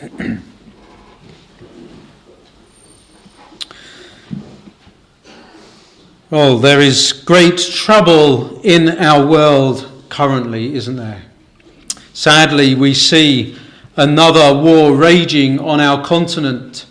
well, 6.30 6.56
there 6.58 6.80
is 6.80 7.12
great 7.12 7.58
trouble 7.58 8.62
in 8.62 8.88
our 8.98 9.26
world 9.26 9.90
currently, 10.08 10.74
isn't 10.74 10.96
there? 10.96 11.22
Sadly, 12.14 12.74
we 12.74 12.94
see 12.94 13.58
another 13.96 14.58
war 14.62 14.94
raging 14.94 15.60
on 15.60 15.80
our 15.80 16.02
continent, 16.02 16.86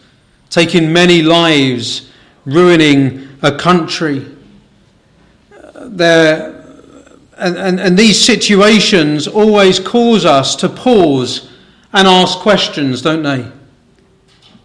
taking 0.52 0.94
many 0.94 1.24
lives, 1.24 2.12
ruining 2.46 3.28
a 3.42 3.58
country. 3.58 4.24
There, 5.74 6.64
and, 7.38 7.58
and, 7.58 7.80
and 7.80 7.98
these 7.98 8.24
situations 8.24 9.28
always 9.28 9.80
cause 9.80 10.26
us 10.26 10.56
to 10.58 10.70
pause 10.70 11.50
and 11.94 12.08
ask 12.08 12.40
questions, 12.40 13.02
don't 13.02 13.24
they? 13.24 13.52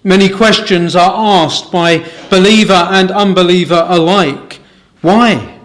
Many 0.03 0.29
questions 0.29 0.95
are 0.95 1.45
asked 1.45 1.73
by 1.73 2.07
believer 2.29 2.75
and 2.75 3.11
unbeliever 3.11 3.87
alike. 3.89 4.61
Why? 5.01 5.59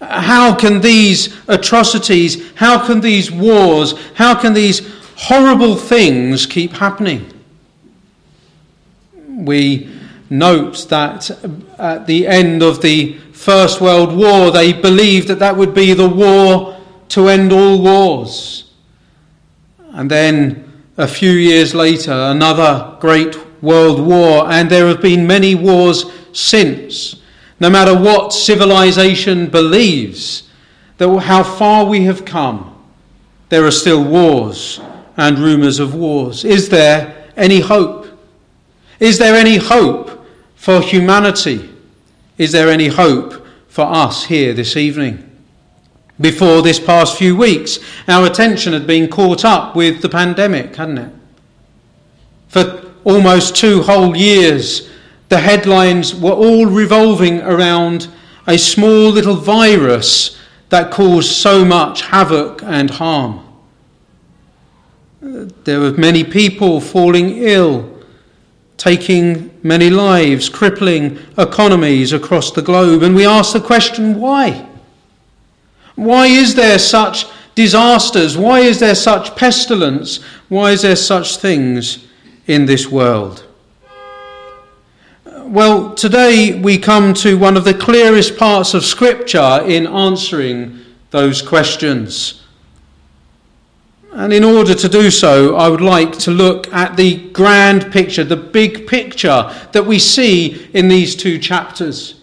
How 0.00 0.54
can 0.54 0.82
these 0.82 1.34
atrocities, 1.48 2.52
how 2.56 2.86
can 2.86 3.00
these 3.00 3.30
wars, 3.30 3.94
how 4.14 4.38
can 4.38 4.52
these 4.52 4.86
horrible 5.16 5.76
things 5.76 6.44
keep 6.44 6.72
happening? 6.72 7.32
We 9.26 9.90
note 10.28 10.86
that 10.90 11.30
at 11.78 12.06
the 12.06 12.26
end 12.26 12.62
of 12.62 12.82
the 12.82 13.14
First 13.32 13.80
World 13.80 14.14
War, 14.14 14.50
they 14.50 14.74
believed 14.74 15.28
that 15.28 15.38
that 15.38 15.56
would 15.56 15.72
be 15.74 15.94
the 15.94 16.08
war 16.08 16.78
to 17.10 17.28
end 17.28 17.52
all 17.52 17.80
wars. 17.80 18.65
And 19.96 20.10
then 20.10 20.70
a 20.98 21.08
few 21.08 21.30
years 21.30 21.74
later, 21.74 22.12
another 22.12 22.98
great 23.00 23.34
world 23.62 23.98
war, 23.98 24.46
and 24.46 24.68
there 24.68 24.88
have 24.88 25.00
been 25.00 25.26
many 25.26 25.54
wars 25.54 26.04
since. 26.34 27.16
No 27.58 27.70
matter 27.70 27.98
what 27.98 28.34
civilization 28.34 29.46
believes, 29.46 30.50
that 30.98 31.08
how 31.20 31.42
far 31.42 31.86
we 31.86 32.04
have 32.04 32.26
come, 32.26 32.74
there 33.48 33.64
are 33.64 33.70
still 33.70 34.04
wars 34.04 34.82
and 35.16 35.38
rumours 35.38 35.78
of 35.78 35.94
wars. 35.94 36.44
Is 36.44 36.68
there 36.68 37.30
any 37.34 37.60
hope? 37.60 38.06
Is 39.00 39.18
there 39.18 39.34
any 39.34 39.56
hope 39.56 40.26
for 40.56 40.82
humanity? 40.82 41.70
Is 42.36 42.52
there 42.52 42.68
any 42.68 42.88
hope 42.88 43.46
for 43.66 43.86
us 43.86 44.26
here 44.26 44.52
this 44.52 44.76
evening? 44.76 45.25
Before 46.20 46.62
this 46.62 46.80
past 46.80 47.18
few 47.18 47.36
weeks, 47.36 47.78
our 48.08 48.26
attention 48.26 48.72
had 48.72 48.86
been 48.86 49.08
caught 49.08 49.44
up 49.44 49.76
with 49.76 50.00
the 50.00 50.08
pandemic, 50.08 50.74
hadn't 50.76 50.98
it? 50.98 51.12
For 52.48 52.90
almost 53.04 53.54
two 53.54 53.82
whole 53.82 54.16
years, 54.16 54.88
the 55.28 55.38
headlines 55.38 56.14
were 56.14 56.32
all 56.32 56.66
revolving 56.66 57.40
around 57.42 58.08
a 58.46 58.56
small 58.56 59.10
little 59.10 59.36
virus 59.36 60.38
that 60.70 60.90
caused 60.90 61.32
so 61.32 61.64
much 61.64 62.02
havoc 62.02 62.62
and 62.62 62.90
harm. 62.90 63.42
There 65.20 65.80
were 65.80 65.92
many 65.92 66.24
people 66.24 66.80
falling 66.80 67.36
ill, 67.38 67.92
taking 68.76 69.50
many 69.62 69.90
lives, 69.90 70.48
crippling 70.48 71.18
economies 71.36 72.12
across 72.12 72.52
the 72.52 72.62
globe. 72.62 73.02
And 73.02 73.14
we 73.14 73.26
ask 73.26 73.52
the 73.52 73.60
question 73.60 74.20
why? 74.20 74.66
Why 75.96 76.26
is 76.26 76.54
there 76.54 76.78
such 76.78 77.26
disasters? 77.54 78.36
Why 78.36 78.60
is 78.60 78.78
there 78.78 78.94
such 78.94 79.34
pestilence? 79.34 80.22
Why 80.48 80.70
is 80.70 80.82
there 80.82 80.96
such 80.96 81.38
things 81.38 82.06
in 82.46 82.66
this 82.66 82.88
world? 82.88 83.44
Well, 85.24 85.94
today 85.94 86.60
we 86.60 86.76
come 86.76 87.14
to 87.14 87.38
one 87.38 87.56
of 87.56 87.64
the 87.64 87.74
clearest 87.74 88.36
parts 88.36 88.74
of 88.74 88.84
Scripture 88.84 89.62
in 89.64 89.86
answering 89.86 90.80
those 91.10 91.40
questions. 91.40 92.42
And 94.12 94.32
in 94.32 94.44
order 94.44 94.74
to 94.74 94.88
do 94.88 95.10
so, 95.10 95.56
I 95.56 95.68
would 95.68 95.80
like 95.80 96.12
to 96.20 96.30
look 96.30 96.72
at 96.72 96.96
the 96.96 97.28
grand 97.30 97.92
picture, 97.92 98.24
the 98.24 98.36
big 98.36 98.86
picture 98.86 99.54
that 99.72 99.86
we 99.86 99.98
see 99.98 100.68
in 100.74 100.88
these 100.88 101.14
two 101.14 101.38
chapters. 101.38 102.20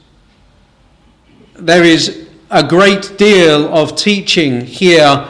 There 1.56 1.84
is 1.84 2.23
a 2.54 2.64
great 2.64 3.18
deal 3.18 3.74
of 3.74 3.96
teaching 3.96 4.62
here 4.62 5.28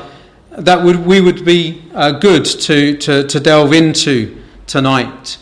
that 0.52 0.84
would, 0.84 1.06
we 1.06 1.22
would 1.22 1.46
be 1.46 1.82
uh, 1.94 2.12
good 2.12 2.44
to, 2.44 2.98
to, 2.98 3.26
to 3.26 3.40
delve 3.40 3.72
into 3.72 4.44
tonight, 4.68 5.38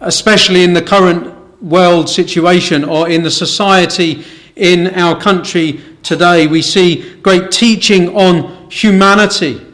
especially 0.00 0.62
in 0.62 0.72
the 0.72 0.80
current 0.80 1.34
world 1.60 2.08
situation 2.08 2.84
or 2.84 3.08
in 3.08 3.24
the 3.24 3.30
society 3.30 4.24
in 4.54 4.86
our 4.94 5.20
country 5.20 5.82
today. 6.04 6.46
We 6.46 6.62
see 6.62 7.18
great 7.18 7.50
teaching 7.50 8.16
on 8.16 8.70
humanity, 8.70 9.66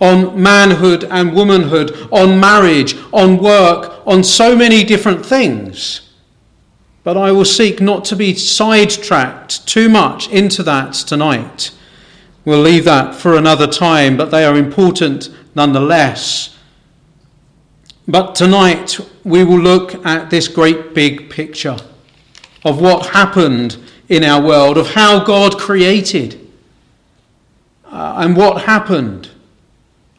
on 0.00 0.42
manhood 0.42 1.04
and 1.04 1.34
womanhood, 1.34 2.08
on 2.10 2.40
marriage, 2.40 2.96
on 3.12 3.36
work, 3.36 4.02
on 4.06 4.24
so 4.24 4.56
many 4.56 4.84
different 4.84 5.24
things. 5.24 6.05
But 7.06 7.16
I 7.16 7.30
will 7.30 7.44
seek 7.44 7.80
not 7.80 8.04
to 8.06 8.16
be 8.16 8.34
sidetracked 8.34 9.64
too 9.64 9.88
much 9.88 10.28
into 10.28 10.64
that 10.64 10.92
tonight. 10.92 11.70
We'll 12.44 12.62
leave 12.62 12.84
that 12.86 13.14
for 13.14 13.36
another 13.36 13.68
time, 13.68 14.16
but 14.16 14.32
they 14.32 14.44
are 14.44 14.56
important 14.56 15.30
nonetheless. 15.54 16.58
But 18.08 18.34
tonight 18.34 18.98
we 19.22 19.44
will 19.44 19.60
look 19.60 20.04
at 20.04 20.30
this 20.30 20.48
great 20.48 20.94
big 20.94 21.30
picture 21.30 21.76
of 22.64 22.80
what 22.80 23.10
happened 23.10 23.76
in 24.08 24.24
our 24.24 24.44
world, 24.44 24.76
of 24.76 24.88
how 24.88 25.22
God 25.22 25.56
created, 25.58 26.50
uh, 27.84 28.14
and 28.16 28.36
what 28.36 28.62
happened, 28.62 29.30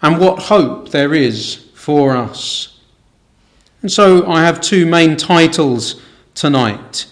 and 0.02 0.20
what 0.20 0.44
hope 0.44 0.92
there 0.92 1.14
is 1.14 1.66
for 1.74 2.16
us. 2.16 2.80
And 3.82 3.92
so 3.92 4.26
I 4.26 4.46
have 4.46 4.62
two 4.62 4.86
main 4.86 5.18
titles 5.18 6.02
tonight 6.38 7.08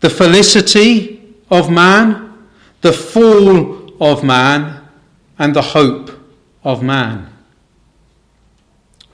The 0.00 0.08
Felicity 0.08 1.34
of 1.50 1.70
Man, 1.70 2.46
the 2.80 2.92
Fall 2.92 4.02
of 4.02 4.24
Man, 4.24 4.88
and 5.38 5.54
the 5.54 5.62
Hope 5.62 6.10
of 6.64 6.82
Man. 6.82 7.30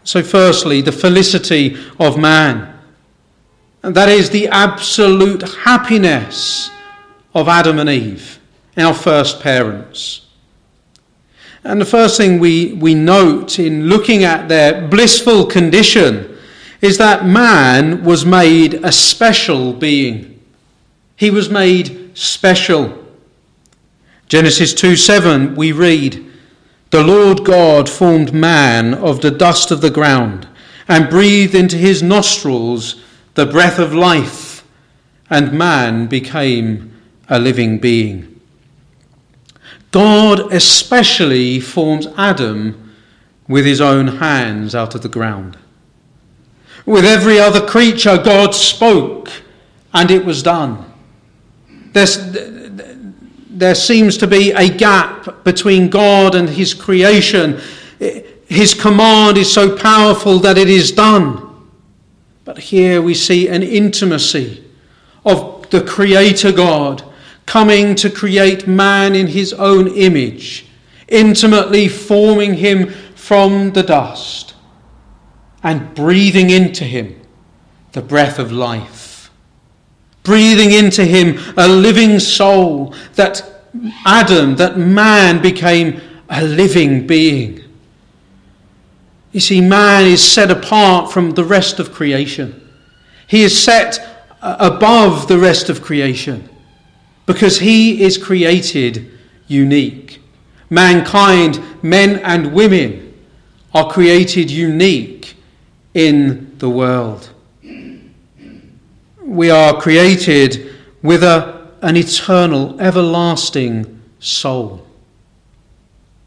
So, 0.05 0.23
firstly, 0.23 0.83
the 0.83 0.93
felicity 0.93 1.77
of 1.99 2.17
man. 2.17 2.79
And 3.83 3.93
that 3.97 4.09
is 4.09 4.31
the 4.31 4.47
absolute 4.49 5.43
happiness 5.43 6.71
of 7.35 7.49
Adam 7.49 7.81
and 7.81 7.91
Eve, 7.91 8.39
our 8.77 8.95
first 8.95 9.41
parents. 9.41 10.27
And 11.65 11.81
the 11.81 11.85
first 11.85 12.17
thing 12.17 12.39
we, 12.39 12.75
we 12.75 12.95
note 12.95 13.59
in 13.59 13.89
looking 13.89 14.23
at 14.23 14.49
their 14.49 14.87
blissful 14.87 15.47
condition 15.47 16.36
is 16.81 16.99
that 16.99 17.27
man 17.27 18.05
was 18.05 18.27
made 18.27 18.75
a 18.85 18.93
special 18.93 19.73
being. 19.73 20.41
He 21.17 21.31
was 21.31 21.49
made 21.49 22.17
special. 22.17 23.05
Genesis 24.29 24.75
2 24.75 24.97
7, 24.97 25.55
we 25.55 25.73
read, 25.73 26.25
the 26.91 27.03
Lord 27.03 27.45
God 27.45 27.89
formed 27.89 28.33
man 28.33 28.95
of 28.95 29.21
the 29.21 29.31
dust 29.31 29.71
of 29.71 29.81
the 29.81 29.91
ground 29.91 30.49
and 30.89 31.11
breathed 31.11 31.55
into 31.55 31.77
his 31.77 32.03
nostrils 32.03 33.03
the 33.35 33.47
breath 33.47 33.79
of 33.79 33.93
life, 33.93 34.65
and 35.29 35.53
man 35.53 36.07
became 36.07 36.93
a 37.29 37.39
living 37.39 37.79
being. 37.79 38.41
God 39.91 40.53
especially 40.53 41.61
formed 41.61 42.13
Adam 42.17 42.93
with 43.49 43.65
his 43.65 43.81
own 43.81 44.07
hands 44.19 44.75
out 44.75 44.95
of 44.95 45.03
the 45.03 45.09
ground. 45.09 45.59
With 46.87 47.05
every 47.05 47.41
other 47.41 47.67
creature, 47.67 48.17
God 48.17 48.55
spoke, 48.55 49.29
and 49.93 50.09
it 50.09 50.25
was 50.25 50.41
done. 50.41 50.85
There's, 51.93 52.17
there 53.51 53.75
seems 53.75 54.17
to 54.19 54.29
be 54.29 54.53
a 54.53 54.69
gap 54.69 55.43
between 55.43 55.91
God 55.91 56.37
and 56.37 56.49
his 56.49 56.75
creation. 56.75 57.61
His 57.99 58.73
command 58.73 59.37
is 59.37 59.53
so 59.53 59.77
powerful 59.77 60.39
that 60.39 60.57
it 60.57 60.69
is 60.69 60.93
done. 60.93 61.43
But 62.45 62.59
here 62.59 63.03
we 63.03 63.15
see 63.15 63.49
an 63.49 63.65
intimacy 63.65 64.65
of 65.25 65.69
the 65.71 65.83
Creator 65.83 66.53
God 66.53 67.03
coming 67.47 67.97
to 67.97 68.09
create 68.09 68.69
man 68.69 69.17
in 69.17 69.27
his 69.27 69.53
own 69.53 69.89
image, 69.89 70.67
intimately 71.09 71.89
forming 71.89 72.55
him 72.55 72.91
from 73.17 73.73
the 73.73 73.83
dust 73.83 74.47
and 75.67 75.95
breathing 75.95 76.49
into 76.49 76.85
him 76.85 77.15
the 77.93 78.01
breath 78.01 78.39
of 78.39 78.51
life 78.51 79.07
breathing 80.27 80.73
into 80.73 81.05
him 81.05 81.39
a 81.57 81.69
living 81.69 82.19
soul, 82.19 82.93
that 83.15 83.63
Adam, 84.05 84.57
that 84.57 84.77
man 84.77 85.41
became 85.41 86.01
a 86.29 86.43
living 86.43 87.07
being. 87.07 87.63
You 89.31 89.39
see, 89.39 89.61
man 89.61 90.05
is 90.05 90.21
set 90.21 90.51
apart 90.51 91.13
from 91.13 91.31
the 91.31 91.45
rest 91.45 91.79
of 91.79 91.93
creation. 91.93 92.61
He 93.29 93.45
is 93.45 93.57
set 93.57 94.01
uh, 94.43 94.57
above 94.59 95.29
the 95.29 95.39
rest 95.39 95.71
of 95.71 95.81
creation 95.81 96.49
because 97.25 97.61
he 97.61 98.03
is 98.03 98.19
created 98.19 99.09
unique. 99.47 100.21
Mankind, 100.71 101.63
men 101.85 102.19
and 102.25 102.53
women, 102.53 103.15
are 103.73 103.89
created 103.89 104.51
unique 104.51 105.16
in 105.97 106.55
the 106.59 106.69
world. 106.69 107.31
We 109.23 109.51
are 109.51 109.81
created 109.81 110.75
with 111.03 111.23
a, 111.23 111.71
an 111.81 111.97
eternal, 111.97 112.79
everlasting 112.79 114.03
soul. 114.21 114.87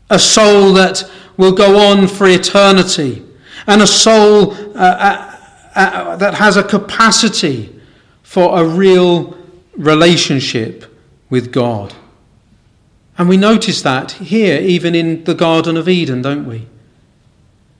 A 0.09 0.17
soul 0.17 0.73
that 0.73 1.09
will 1.37 1.51
go 1.51 1.77
on 1.77 2.07
for 2.07 2.27
eternity, 2.27 3.23
and 3.67 3.83
a 3.83 3.87
soul 3.87 4.53
uh, 4.53 4.57
uh, 4.75 5.35
uh, 5.75 6.15
that 6.15 6.33
has 6.33 6.57
a 6.57 6.63
capacity 6.63 7.79
for 8.23 8.59
a 8.59 8.65
real 8.65 9.37
relationship 9.77 10.91
with 11.29 11.51
God. 11.51 11.93
And 13.19 13.29
we 13.29 13.37
notice 13.37 13.83
that 13.83 14.13
here, 14.13 14.59
even 14.59 14.95
in 14.95 15.25
the 15.25 15.35
Garden 15.35 15.77
of 15.77 15.87
Eden, 15.87 16.23
don't 16.23 16.47
we? 16.47 16.65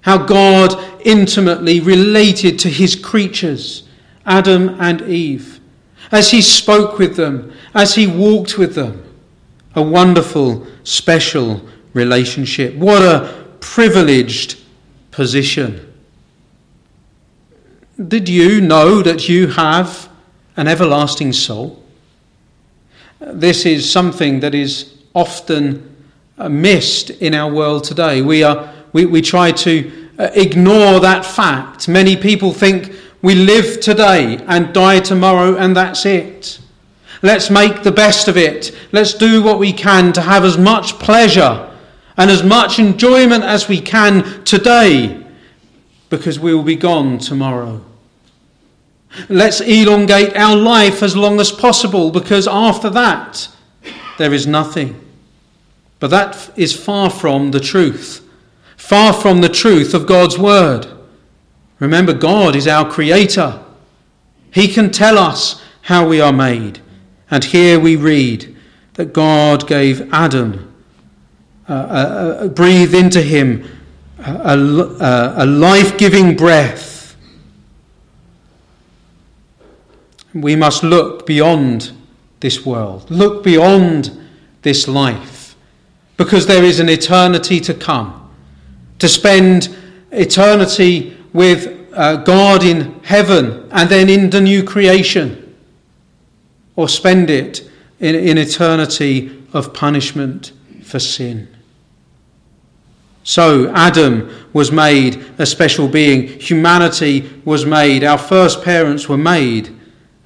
How 0.09 0.17
God 0.17 0.73
intimately 1.06 1.79
related 1.79 2.57
to 2.61 2.67
his 2.67 2.95
creatures, 2.95 3.83
Adam 4.25 4.75
and 4.79 5.03
Eve, 5.03 5.59
as 6.11 6.31
he 6.31 6.41
spoke 6.41 6.97
with 6.97 7.15
them, 7.15 7.53
as 7.75 7.94
he 7.94 8.07
walked 8.07 8.57
with 8.57 8.73
them. 8.73 9.03
A 9.75 9.83
wonderful, 9.83 10.65
special 10.83 11.61
relationship. 11.94 12.73
What 12.73 13.03
a 13.03 13.45
privileged 13.59 14.59
position. 15.11 15.94
Did 18.07 18.27
you 18.27 18.61
know 18.61 19.03
that 19.03 19.29
you 19.29 19.45
have 19.45 20.09
an 20.57 20.67
everlasting 20.67 21.33
soul? 21.33 21.83
This 23.19 23.63
is 23.63 23.88
something 23.88 24.39
that 24.39 24.56
is 24.56 24.91
often 25.13 25.97
uh, 26.39 26.50
missed 26.50 27.11
in 27.11 27.35
our 27.35 27.53
world 27.53 27.83
today. 27.83 28.23
We, 28.23 28.41
are, 28.41 28.73
we, 28.94 29.06
we 29.06 29.21
try 29.21 29.51
to 29.51 30.09
uh, 30.18 30.30
ignore 30.33 31.00
that 31.00 31.25
fact. 31.25 31.88
Many 31.88 32.15
people 32.15 32.53
think 32.53 32.94
we 33.21 33.36
live 33.36 33.80
today 33.80 34.38
and 34.47 34.74
die 34.74 35.00
tomorrow, 35.00 35.56
and 35.56 35.75
that's 35.75 36.06
it. 36.06 36.59
Let's 37.21 37.50
make 37.50 37.83
the 37.83 37.91
best 37.91 38.27
of 38.27 38.38
it. 38.38 38.77
Let's 38.91 39.13
do 39.13 39.44
what 39.44 39.59
we 39.59 39.74
can 39.74 40.13
to 40.13 40.21
have 40.21 40.45
as 40.45 40.57
much 40.57 40.94
pleasure 41.00 41.69
and 42.18 42.30
as 42.30 42.44
much 42.44 42.80
enjoyment 42.80 43.44
as 43.44 43.68
we 43.68 43.81
can 43.81 44.44
today, 44.44 45.25
because 46.09 46.39
we 46.39 46.53
will 46.53 46.63
be 46.63 46.75
gone 46.75 47.18
tomorrow. 47.18 47.83
Let's 49.27 49.59
elongate 49.62 50.35
our 50.35 50.56
life 50.56 51.01
as 51.01 51.15
long 51.15 51.39
as 51.39 51.51
possible 51.51 52.12
because 52.12 52.47
after 52.47 52.89
that 52.92 53.50
there 54.18 54.33
is 54.33 54.45
nothing. 54.45 55.00
But 56.00 56.12
that 56.12 56.51
is 56.56 56.75
far 56.75 57.09
from 57.09 57.51
the 57.51 57.59
truth, 57.59 58.25
far 58.80 59.14
from 59.14 59.42
the 59.42 59.50
truth 59.50 59.94
of 59.94 60.08
God's 60.08 60.38
word. 60.38 60.88
Remember, 61.80 62.14
God 62.14 62.56
is 62.56 62.68
our 62.68 62.90
creator. 62.90 63.64
He 64.52 64.68
can 64.68 64.92
tell 64.92 65.18
us 65.18 65.62
how 65.84 66.08
we 66.08 66.20
are 66.20 66.34
made. 66.34 66.80
And 67.30 67.44
here 67.44 67.80
we 67.80 67.96
read 67.96 68.56
that 68.94 69.14
God 69.14 69.68
gave 69.68 70.12
Adam, 70.14 70.74
uh, 71.68 71.74
uh, 71.74 72.50
uh 72.58 72.98
into 72.98 73.22
him 73.22 73.66
a, 74.20 74.58
a, 74.58 75.34
a 75.44 75.46
life 75.46 75.98
giving 75.98 76.36
breath 76.36 76.90
We 80.34 80.56
must 80.56 80.84
look 80.84 81.26
beyond 81.26 81.92
this 82.40 82.66
world, 82.66 83.10
look 83.10 83.44
beyond 83.44 84.18
this 84.62 84.88
life, 84.88 85.56
because 86.18 86.46
there 86.46 86.64
is 86.64 86.80
an 86.80 86.90
eternity 86.90 87.60
to 87.62 87.74
come. 87.74 88.19
To 89.00 89.10
spend 89.10 89.75
eternity 90.12 91.18
with 91.34 91.90
uh, 91.94 92.18
God 92.18 92.63
in 92.63 93.01
heaven 93.04 93.68
and 93.72 93.90
then 93.90 94.10
in 94.10 94.30
the 94.30 94.42
new 94.42 94.63
creation, 94.63 95.56
or 96.75 96.88
spend 96.88 97.30
it 97.30 97.69
in, 98.00 98.16
in 98.16 98.38
eternity 98.38 99.44
of 99.54 99.74
punishment 99.74 100.54
for 100.84 101.00
sin. 101.00 101.48
So, 103.24 103.72
Adam 103.75 104.34
was 104.54 104.72
made 104.72 105.24
a 105.38 105.45
special 105.45 105.88
being. 105.88 106.40
Humanity 106.40 107.30
was 107.45 107.66
made. 107.66 108.04
Our 108.04 108.18
first 108.18 108.63
parents 108.63 109.07
were 109.07 109.18
made 109.18 109.75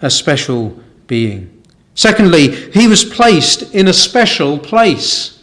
a 0.01 0.09
special 0.09 0.79
being. 1.07 1.63
Secondly, 1.95 2.71
he 2.71 2.87
was 2.87 3.03
placed 3.03 3.73
in 3.73 3.87
a 3.87 3.93
special 3.93 4.57
place. 4.57 5.42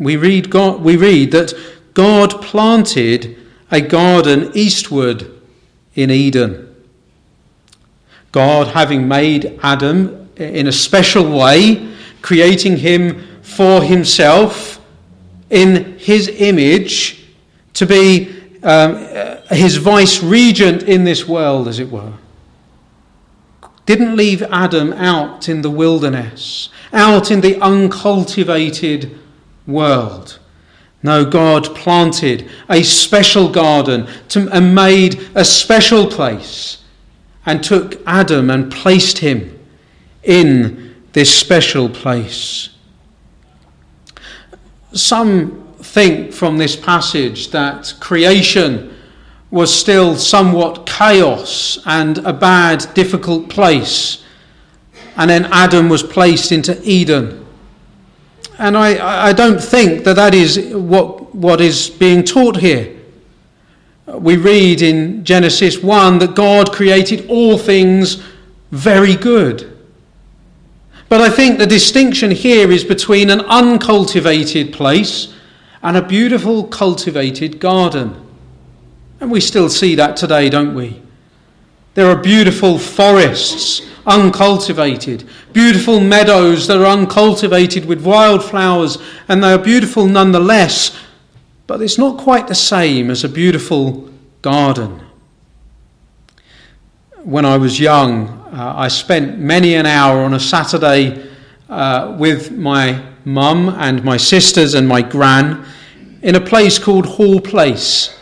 We 0.00 0.16
read, 0.16 0.50
God, 0.50 0.80
we 0.80 0.96
read 0.96 1.30
that 1.30 1.52
God 1.94 2.42
planted 2.42 3.36
a 3.70 3.80
garden 3.80 4.50
eastward 4.54 5.30
in 5.94 6.10
Eden. 6.10 6.74
God, 8.32 8.68
having 8.68 9.06
made 9.06 9.60
Adam 9.62 10.28
in 10.36 10.66
a 10.66 10.72
special 10.72 11.30
way, 11.38 11.94
creating 12.22 12.78
him 12.78 13.26
for 13.42 13.82
himself 13.82 14.80
in 15.50 15.98
his 15.98 16.28
image 16.28 17.26
to 17.74 17.86
be 17.86 18.34
um, 18.62 18.96
his 19.50 19.76
vice 19.76 20.22
regent 20.22 20.82
in 20.82 21.04
this 21.04 21.28
world, 21.28 21.68
as 21.68 21.78
it 21.78 21.90
were 21.90 22.12
didn't 23.90 24.14
leave 24.14 24.40
Adam 24.52 24.92
out 24.92 25.48
in 25.48 25.62
the 25.62 25.70
wilderness, 25.70 26.68
out 26.92 27.28
in 27.28 27.40
the 27.40 27.60
uncultivated 27.60 29.18
world. 29.70 30.38
No, 31.02 31.24
God 31.24 31.74
planted 31.74 32.50
a 32.68 32.82
special 32.82 33.48
garden 33.50 34.06
to, 34.28 34.48
and 34.50 34.74
made 34.74 35.28
a 35.34 35.44
special 35.44 36.06
place 36.06 36.82
and 37.46 37.64
took 37.64 38.00
Adam 38.06 38.50
and 38.50 38.70
placed 38.70 39.18
him 39.18 39.58
in 40.22 40.94
this 41.12 41.34
special 41.34 41.88
place. 41.88 42.68
Some 44.92 45.74
think 45.78 46.32
from 46.32 46.58
this 46.58 46.76
passage 46.76 47.50
that 47.50 47.94
creation 48.00 48.94
was 49.50 49.74
still 49.74 50.14
somewhat 50.16 50.86
chaos 50.86 51.78
and 51.86 52.18
a 52.18 52.32
bad, 52.32 52.86
difficult 52.94 53.48
place. 53.48 54.24
And 55.16 55.28
then 55.28 55.46
Adam 55.46 55.88
was 55.88 56.02
placed 56.02 56.52
into 56.52 56.80
Eden. 56.84 57.39
And 58.60 58.76
I, 58.76 59.28
I 59.28 59.32
don't 59.32 59.58
think 59.58 60.04
that 60.04 60.16
that 60.16 60.34
is 60.34 60.58
what, 60.74 61.34
what 61.34 61.62
is 61.62 61.88
being 61.88 62.22
taught 62.22 62.58
here. 62.58 62.94
We 64.06 64.36
read 64.36 64.82
in 64.82 65.24
Genesis 65.24 65.82
1 65.82 66.18
that 66.18 66.34
God 66.34 66.70
created 66.70 67.26
all 67.30 67.56
things 67.56 68.22
very 68.70 69.16
good. 69.16 69.78
But 71.08 71.22
I 71.22 71.30
think 71.30 71.58
the 71.58 71.66
distinction 71.66 72.30
here 72.30 72.70
is 72.70 72.84
between 72.84 73.30
an 73.30 73.40
uncultivated 73.40 74.74
place 74.74 75.32
and 75.82 75.96
a 75.96 76.02
beautiful 76.02 76.64
cultivated 76.64 77.60
garden. 77.60 78.14
And 79.20 79.30
we 79.30 79.40
still 79.40 79.70
see 79.70 79.94
that 79.94 80.18
today, 80.18 80.50
don't 80.50 80.74
we? 80.74 81.00
There 81.94 82.06
are 82.06 82.16
beautiful 82.16 82.78
forests, 82.78 83.82
uncultivated, 84.06 85.28
beautiful 85.52 85.98
meadows 86.00 86.66
that 86.68 86.80
are 86.80 86.86
uncultivated 86.86 87.84
with 87.84 88.04
wildflowers, 88.04 88.98
and 89.28 89.42
they 89.42 89.52
are 89.52 89.58
beautiful 89.58 90.06
nonetheless, 90.06 90.96
but 91.66 91.82
it's 91.82 91.98
not 91.98 92.16
quite 92.18 92.46
the 92.46 92.54
same 92.54 93.10
as 93.10 93.24
a 93.24 93.28
beautiful 93.28 94.08
garden. 94.40 95.00
When 97.24 97.44
I 97.44 97.56
was 97.56 97.80
young, 97.80 98.28
uh, 98.52 98.74
I 98.76 98.88
spent 98.88 99.38
many 99.38 99.74
an 99.74 99.86
hour 99.86 100.22
on 100.22 100.34
a 100.34 100.40
Saturday 100.40 101.28
uh, 101.68 102.16
with 102.18 102.52
my 102.52 103.02
mum 103.24 103.68
and 103.68 104.02
my 104.04 104.16
sisters 104.16 104.74
and 104.74 104.88
my 104.88 105.02
gran 105.02 105.64
in 106.22 106.36
a 106.36 106.40
place 106.40 106.78
called 106.78 107.06
Hall 107.06 107.40
Place. 107.40 108.16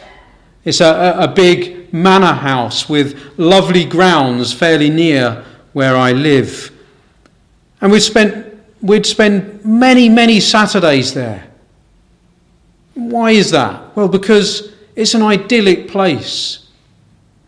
It's 0.64 0.80
a, 0.80 1.16
a 1.18 1.28
big 1.28 1.77
manor 1.92 2.32
house 2.32 2.88
with 2.88 3.38
lovely 3.38 3.84
grounds 3.84 4.52
fairly 4.52 4.90
near 4.90 5.44
where 5.72 5.96
I 5.96 6.12
live. 6.12 6.70
And 7.80 7.92
we'd, 7.92 8.00
spent, 8.00 8.58
we'd 8.80 9.06
spend 9.06 9.64
many, 9.64 10.08
many 10.08 10.40
Saturdays 10.40 11.14
there. 11.14 11.48
Why 12.94 13.30
is 13.30 13.50
that? 13.52 13.96
Well, 13.96 14.08
because 14.08 14.72
it's 14.96 15.14
an 15.14 15.22
idyllic 15.22 15.88
place. 15.88 16.66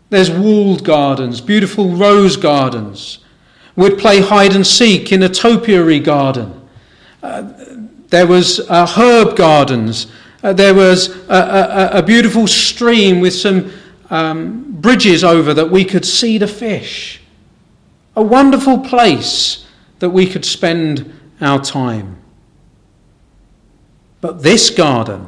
There's 0.09 0.31
walled 0.31 0.83
gardens, 0.83 1.41
beautiful 1.41 1.89
rose 1.95 2.37
gardens. 2.37 3.19
We'd 3.75 3.97
play 3.97 4.21
hide 4.21 4.55
and 4.55 4.65
seek 4.65 5.11
in 5.11 5.23
a 5.23 5.29
topiary 5.29 5.99
garden. 5.99 6.67
Uh, 7.21 7.51
there 8.09 8.27
was 8.27 8.59
uh, 8.69 8.85
herb 8.87 9.37
gardens 9.37 10.07
Uh, 10.43 10.53
there 10.53 10.73
was 10.73 11.09
a, 11.29 11.91
a, 11.93 11.99
a, 11.99 12.03
beautiful 12.03 12.47
stream 12.47 13.19
with 13.21 13.33
some 13.33 13.71
um, 14.11 14.65
bridges 14.81 15.23
over 15.23 15.53
that 15.53 15.71
we 15.71 15.85
could 15.85 16.05
see 16.05 16.37
the 16.37 16.47
fish. 16.47 17.21
A 18.15 18.21
wonderful 18.21 18.77
place 18.79 19.65
that 19.99 20.09
we 20.09 20.27
could 20.27 20.45
spend 20.45 21.11
our 21.39 21.59
time. 21.59 22.17
But 24.19 24.43
this 24.43 24.69
garden, 24.69 25.27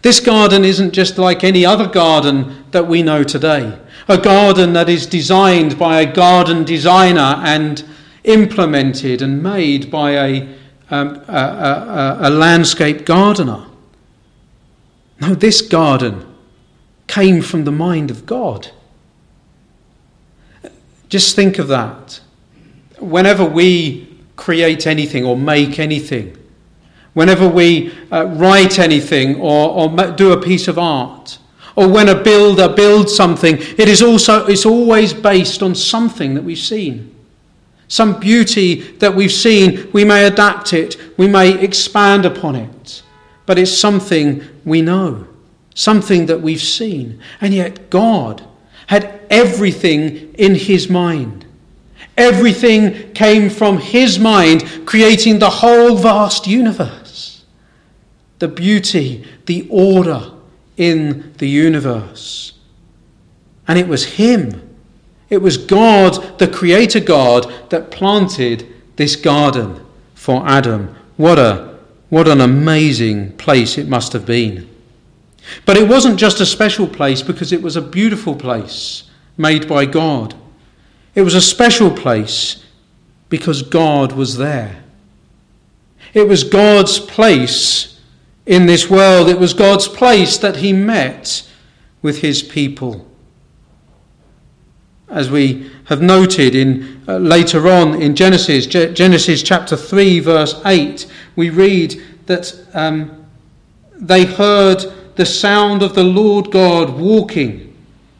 this 0.00 0.18
garden 0.18 0.64
isn't 0.64 0.92
just 0.92 1.18
like 1.18 1.44
any 1.44 1.64
other 1.66 1.86
garden 1.86 2.64
that 2.70 2.88
we 2.88 3.02
know 3.02 3.22
today. 3.22 3.78
A 4.08 4.18
garden 4.18 4.72
that 4.72 4.88
is 4.88 5.06
designed 5.06 5.78
by 5.78 6.00
a 6.00 6.12
garden 6.12 6.64
designer 6.64 7.40
and 7.44 7.84
implemented 8.24 9.20
and 9.20 9.42
made 9.42 9.90
by 9.90 10.12
a, 10.12 10.48
um, 10.90 11.22
a, 11.28 11.32
a, 11.32 12.18
a 12.22 12.30
landscape 12.30 13.04
gardener. 13.04 13.66
No, 15.20 15.34
this 15.34 15.60
garden 15.60 16.31
came 17.12 17.42
from 17.42 17.64
the 17.64 17.70
mind 17.70 18.10
of 18.10 18.24
God. 18.24 18.70
Just 21.10 21.36
think 21.36 21.58
of 21.58 21.68
that. 21.68 22.20
Whenever 22.98 23.44
we 23.44 24.16
create 24.36 24.86
anything 24.86 25.22
or 25.22 25.36
make 25.36 25.78
anything, 25.78 26.34
whenever 27.12 27.46
we 27.46 27.92
uh, 28.10 28.24
write 28.24 28.78
anything 28.78 29.38
or, 29.38 29.68
or 29.68 30.12
do 30.12 30.32
a 30.32 30.40
piece 30.40 30.68
of 30.68 30.78
art, 30.78 31.38
or 31.76 31.86
when 31.86 32.08
a 32.08 32.14
builder 32.14 32.70
builds 32.72 33.14
something, 33.14 33.56
it 33.58 33.88
is 33.88 34.00
also 34.00 34.46
it's 34.46 34.64
always 34.64 35.12
based 35.12 35.62
on 35.62 35.74
something 35.74 36.32
that 36.32 36.42
we've 36.42 36.56
seen. 36.56 37.14
Some 37.88 38.20
beauty 38.20 38.96
that 39.00 39.14
we've 39.14 39.38
seen, 39.46 39.90
we 39.92 40.02
may 40.02 40.24
adapt 40.24 40.72
it, 40.72 40.96
we 41.18 41.28
may 41.28 41.62
expand 41.62 42.24
upon 42.24 42.56
it, 42.56 43.02
but 43.44 43.58
it's 43.58 43.76
something 43.76 44.42
we 44.64 44.80
know, 44.80 45.26
something 45.74 46.26
that 46.26 46.40
we've 46.40 46.60
seen. 46.60 47.20
And 47.40 47.54
yet 47.54 47.90
God 47.90 48.46
had 48.86 49.20
everything 49.30 50.34
in 50.34 50.54
his 50.54 50.88
mind. 50.88 51.46
Everything 52.16 53.12
came 53.12 53.48
from 53.48 53.78
his 53.78 54.18
mind, 54.18 54.86
creating 54.86 55.38
the 55.38 55.48
whole 55.48 55.96
vast 55.96 56.46
universe. 56.46 57.44
The 58.38 58.48
beauty, 58.48 59.24
the 59.46 59.66
order 59.70 60.30
in 60.76 61.32
the 61.38 61.48
universe. 61.48 62.52
And 63.66 63.78
it 63.78 63.88
was 63.88 64.04
him, 64.04 64.68
it 65.30 65.40
was 65.40 65.56
God, 65.56 66.38
the 66.38 66.48
Creator 66.48 67.00
God, 67.00 67.50
that 67.70 67.90
planted 67.90 68.66
this 68.96 69.16
garden 69.16 69.82
for 70.14 70.46
Adam. 70.46 70.94
What, 71.16 71.38
a, 71.38 71.78
what 72.10 72.28
an 72.28 72.42
amazing 72.42 73.36
place 73.38 73.78
it 73.78 73.88
must 73.88 74.12
have 74.12 74.26
been. 74.26 74.68
But 75.66 75.76
it 75.76 75.88
wasn't 75.88 76.18
just 76.18 76.40
a 76.40 76.46
special 76.46 76.86
place 76.86 77.22
because 77.22 77.52
it 77.52 77.62
was 77.62 77.76
a 77.76 77.82
beautiful 77.82 78.34
place 78.34 79.04
made 79.36 79.68
by 79.68 79.86
God. 79.86 80.34
It 81.14 81.22
was 81.22 81.34
a 81.34 81.40
special 81.40 81.90
place 81.90 82.64
because 83.28 83.62
God 83.62 84.12
was 84.12 84.36
there. 84.36 84.82
It 86.14 86.28
was 86.28 86.44
God's 86.44 86.98
place 86.98 88.00
in 88.46 88.66
this 88.66 88.90
world. 88.90 89.28
It 89.28 89.38
was 89.38 89.54
God's 89.54 89.88
place 89.88 90.36
that 90.38 90.56
He 90.56 90.72
met 90.72 91.48
with 92.02 92.18
His 92.18 92.42
people. 92.42 93.06
As 95.08 95.30
we 95.30 95.70
have 95.84 96.00
noted 96.00 96.54
in 96.54 97.02
uh, 97.06 97.18
later 97.18 97.68
on 97.68 98.00
in 98.00 98.14
Genesis, 98.14 98.66
Ge- 98.66 98.94
Genesis 98.94 99.42
chapter 99.42 99.76
3, 99.76 100.20
verse 100.20 100.60
8, 100.64 101.06
we 101.36 101.50
read 101.50 102.02
that 102.26 102.54
um, 102.72 103.26
they 103.94 104.24
heard 104.24 104.84
the 105.22 105.26
sound 105.26 105.84
of 105.84 105.94
the 105.94 106.02
Lord 106.02 106.50
God 106.50 106.98
walking 106.98 107.72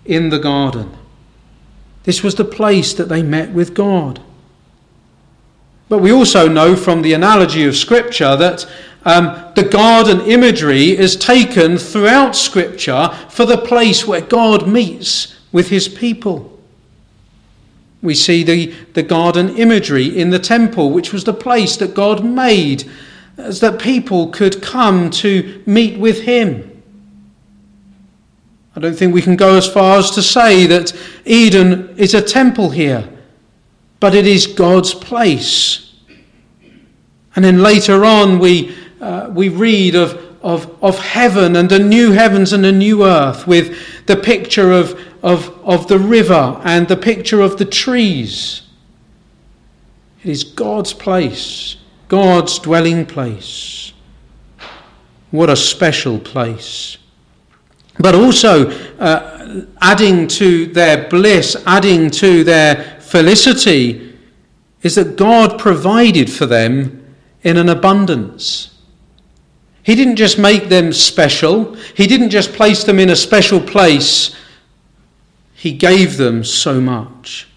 in 0.05 0.29
the 0.29 0.39
garden. 0.39 0.97
This 2.05 2.23
was 2.23 2.37
the 2.37 2.45
place 2.45 2.95
that 2.95 3.09
they 3.09 3.25
met 3.25 3.51
with 3.51 3.75
God. 3.75 4.23
But 5.89 5.99
we 5.99 6.13
also 6.13 6.47
know 6.47 6.77
from 6.77 7.03
the 7.03 7.13
analogy 7.13 7.65
of 7.65 7.75
Scripture 7.75 8.37
that 8.37 8.71
um, 9.05 9.53
the 9.57 9.65
garden 9.65 10.21
imagery 10.21 10.97
is 10.97 11.17
taken 11.17 11.77
throughout 11.77 12.37
Scripture 12.37 13.09
for 13.29 13.47
the 13.47 13.59
place 13.59 14.07
where 14.07 14.21
God 14.21 14.69
meets 14.69 15.41
with 15.51 15.71
his 15.71 15.89
people. 15.89 16.57
We 18.01 18.15
see 18.15 18.45
the, 18.45 18.67
the 18.93 19.03
garden 19.03 19.57
imagery 19.57 20.07
in 20.07 20.31
the 20.31 20.39
temple, 20.39 20.93
which 20.93 21.13
was 21.13 21.25
the 21.25 21.35
place 21.35 21.77
that 21.79 21.95
God 21.95 22.25
made 22.25 22.89
so 23.37 23.71
that 23.71 23.81
people 23.81 24.29
could 24.29 24.63
come 24.63 25.11
to 25.11 25.65
meet 25.67 25.99
with 25.99 26.23
him. 26.23 26.69
I 28.75 28.81
don't 28.81 28.97
think 28.97 29.13
we 29.13 29.23
can 29.23 29.37
go 29.37 29.57
as 29.57 29.69
far 29.69 29.99
as 29.99 30.11
to 30.13 30.23
say 30.23 30.67
that 30.67 30.97
Eden 31.27 31.95
is 31.99 32.15
a 32.15 32.23
temple 32.23 32.71
here, 32.71 33.07
but 34.01 34.15
it 34.15 34.27
is 34.27 34.47
God's 34.47 34.95
place. 34.95 35.95
And 37.37 37.45
then 37.45 37.59
later 37.59 38.05
on, 38.05 38.39
we, 38.39 38.75
uh, 39.01 39.31
we 39.31 39.51
read 39.51 39.95
of, 39.95 40.15
of, 40.43 40.83
of 40.83 40.99
heaven 40.99 41.57
and 41.57 41.71
a 41.71 41.79
new 41.79 42.13
heavens 42.13 42.53
and 42.53 42.65
a 42.65 42.73
new 42.73 43.05
earth 43.05 43.47
with 43.47 44.07
the 44.07 44.17
picture 44.17 44.73
of, 44.73 44.99
of, 45.23 45.51
of 45.65 45.87
the 45.89 45.99
river 45.99 46.61
and 46.65 46.89
the 46.89 46.97
picture 46.97 47.43
of 47.43 47.59
the 47.59 47.65
trees. 47.67 48.63
It 50.25 50.31
is 50.31 50.45
God's 50.45 50.95
place, 50.95 51.77
God's 52.09 52.59
dwelling 52.59 53.05
place. 53.05 53.93
What 55.31 55.51
a 55.51 55.57
special 55.57 56.19
place 56.19 56.97
but 57.99 58.15
also 58.15 58.71
uh, 58.99 59.67
adding 59.81 60.27
to 60.27 60.67
their 60.67 61.09
bliss, 61.09 61.57
adding 61.67 62.11
to 62.11 62.45
their 62.45 63.01
felicity, 63.01 64.17
is 64.83 64.95
that 64.97 65.17
God 65.17 65.59
provided 65.59 66.31
for 66.31 66.47
them 66.47 67.15
in 67.43 67.57
an 67.57 67.69
abundance. 67.69 68.81
He 69.83 69.95
didn't 69.95 70.17
just 70.17 70.39
make 70.39 70.69
them 70.69 70.93
special, 70.93 71.75
He 71.95 72.07
didn't 72.07 72.31
just 72.31 72.53
place 72.53 72.85
them 72.85 72.99
in 72.99 73.11
a 73.11 73.17
special 73.17 73.61
place, 73.61 74.35
He 75.55 75.73
gave 75.73 76.17
them 76.17 76.45
so 76.45 76.81
much. 76.81 77.49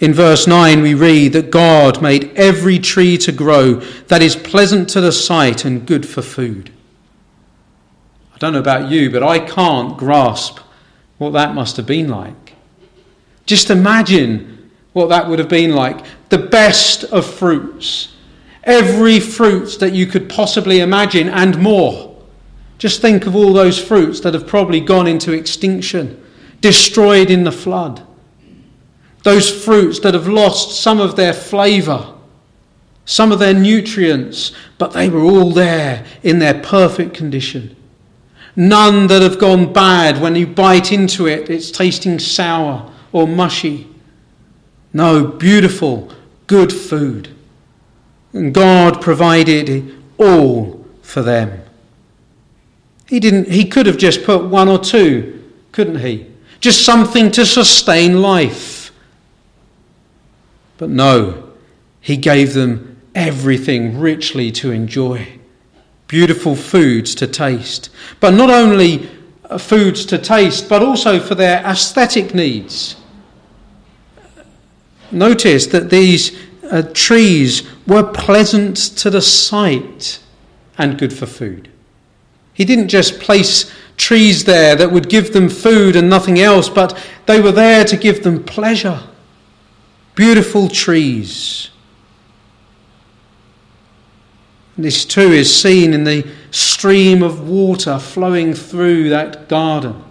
In 0.00 0.12
verse 0.12 0.46
9, 0.46 0.82
we 0.82 0.94
read 0.94 1.32
that 1.34 1.50
God 1.50 2.02
made 2.02 2.32
every 2.34 2.78
tree 2.78 3.16
to 3.18 3.32
grow 3.32 3.74
that 4.08 4.22
is 4.22 4.36
pleasant 4.36 4.88
to 4.90 5.00
the 5.00 5.12
sight 5.12 5.64
and 5.64 5.86
good 5.86 6.06
for 6.06 6.20
food. 6.20 6.73
I 8.34 8.38
don't 8.38 8.52
know 8.52 8.58
about 8.58 8.90
you, 8.90 9.10
but 9.10 9.22
I 9.22 9.38
can't 9.38 9.96
grasp 9.96 10.58
what 11.18 11.30
that 11.30 11.54
must 11.54 11.76
have 11.76 11.86
been 11.86 12.08
like. 12.08 12.54
Just 13.46 13.70
imagine 13.70 14.70
what 14.92 15.08
that 15.08 15.28
would 15.28 15.38
have 15.38 15.48
been 15.48 15.74
like. 15.74 16.04
The 16.30 16.38
best 16.38 17.04
of 17.04 17.26
fruits. 17.26 18.14
Every 18.64 19.20
fruit 19.20 19.78
that 19.78 19.92
you 19.92 20.06
could 20.06 20.28
possibly 20.28 20.80
imagine 20.80 21.28
and 21.28 21.58
more. 21.58 22.16
Just 22.78 23.00
think 23.00 23.26
of 23.26 23.36
all 23.36 23.52
those 23.52 23.82
fruits 23.82 24.20
that 24.20 24.34
have 24.34 24.46
probably 24.46 24.80
gone 24.80 25.06
into 25.06 25.32
extinction, 25.32 26.22
destroyed 26.60 27.30
in 27.30 27.44
the 27.44 27.52
flood. 27.52 28.04
Those 29.22 29.64
fruits 29.64 30.00
that 30.00 30.14
have 30.14 30.28
lost 30.28 30.80
some 30.80 31.00
of 31.00 31.16
their 31.16 31.32
flavour, 31.32 32.14
some 33.04 33.32
of 33.32 33.38
their 33.38 33.54
nutrients, 33.54 34.52
but 34.76 34.92
they 34.92 35.08
were 35.08 35.22
all 35.22 35.50
there 35.52 36.04
in 36.22 36.40
their 36.40 36.60
perfect 36.60 37.14
condition. 37.14 37.76
None 38.56 39.08
that 39.08 39.22
have 39.22 39.38
gone 39.38 39.72
bad. 39.72 40.20
When 40.20 40.36
you 40.36 40.46
bite 40.46 40.92
into 40.92 41.26
it, 41.26 41.50
it's 41.50 41.70
tasting 41.70 42.18
sour 42.18 42.90
or 43.12 43.26
mushy. 43.26 43.88
No, 44.92 45.26
beautiful, 45.26 46.12
good 46.46 46.72
food. 46.72 47.30
And 48.32 48.54
God 48.54 49.02
provided 49.02 50.00
all 50.18 50.84
for 51.02 51.22
them. 51.22 51.62
He 53.06 53.20
didn't 53.20 53.48
he 53.48 53.66
could 53.66 53.86
have 53.86 53.98
just 53.98 54.24
put 54.24 54.44
one 54.44 54.68
or 54.68 54.78
two, 54.78 55.44
couldn't 55.72 56.00
he? 56.00 56.26
Just 56.60 56.84
something 56.84 57.30
to 57.32 57.44
sustain 57.44 58.22
life. 58.22 58.92
But 60.78 60.90
no, 60.90 61.50
he 62.00 62.16
gave 62.16 62.54
them 62.54 63.00
everything 63.14 64.00
richly 64.00 64.50
to 64.52 64.70
enjoy 64.70 65.40
beautiful 66.08 66.54
foods 66.54 67.14
to 67.16 67.26
taste. 67.26 67.90
But 68.20 68.34
not 68.34 68.50
only 68.50 69.08
uh, 69.44 69.58
foods 69.58 70.04
to 70.06 70.18
taste, 70.18 70.68
but 70.68 70.82
also 70.82 71.20
for 71.20 71.34
their 71.34 71.64
aesthetic 71.64 72.34
needs. 72.34 72.96
Notice 75.10 75.66
that 75.68 75.90
these 75.90 76.36
uh, 76.70 76.82
trees 76.92 77.62
were 77.86 78.02
pleasant 78.02 78.76
to 78.76 79.10
the 79.10 79.22
sight 79.22 80.20
and 80.78 80.98
good 80.98 81.12
for 81.12 81.26
food. 81.26 81.70
He 82.52 82.64
didn't 82.64 82.88
just 82.88 83.20
place 83.20 83.72
trees 83.96 84.44
there 84.44 84.74
that 84.76 84.90
would 84.90 85.08
give 85.08 85.32
them 85.32 85.48
food 85.48 85.96
and 85.96 86.08
nothing 86.08 86.40
else, 86.40 86.68
but 86.68 86.98
they 87.26 87.40
were 87.40 87.52
there 87.52 87.84
to 87.84 87.96
give 87.96 88.22
them 88.22 88.42
pleasure. 88.42 89.02
Beautiful 90.14 90.68
trees. 90.68 91.70
This 94.76 95.04
too 95.04 95.32
is 95.32 95.54
seen 95.54 95.94
in 95.94 96.04
the 96.04 96.26
stream 96.50 97.22
of 97.22 97.48
water 97.48 97.98
flowing 97.98 98.54
through 98.54 99.10
that 99.10 99.48
garden. 99.48 100.02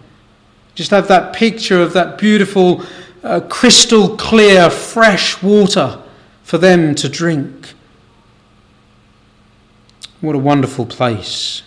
Just 0.74 0.92
have 0.92 1.08
that 1.10 1.34
picture 1.34 1.82
of 1.82 1.94
that 1.94 2.18
beautiful, 2.18 2.84
uh, 3.24 3.42
crystal 3.42 4.16
clear, 4.16 4.70
fresh 4.70 5.42
water 5.44 6.02
for 6.44 6.58
them 6.58 6.96
to 6.96 7.10
drink. 7.10 7.74
What 10.22 10.36
a 10.36 10.40
wonderful 10.40 10.86
place. 10.86 11.62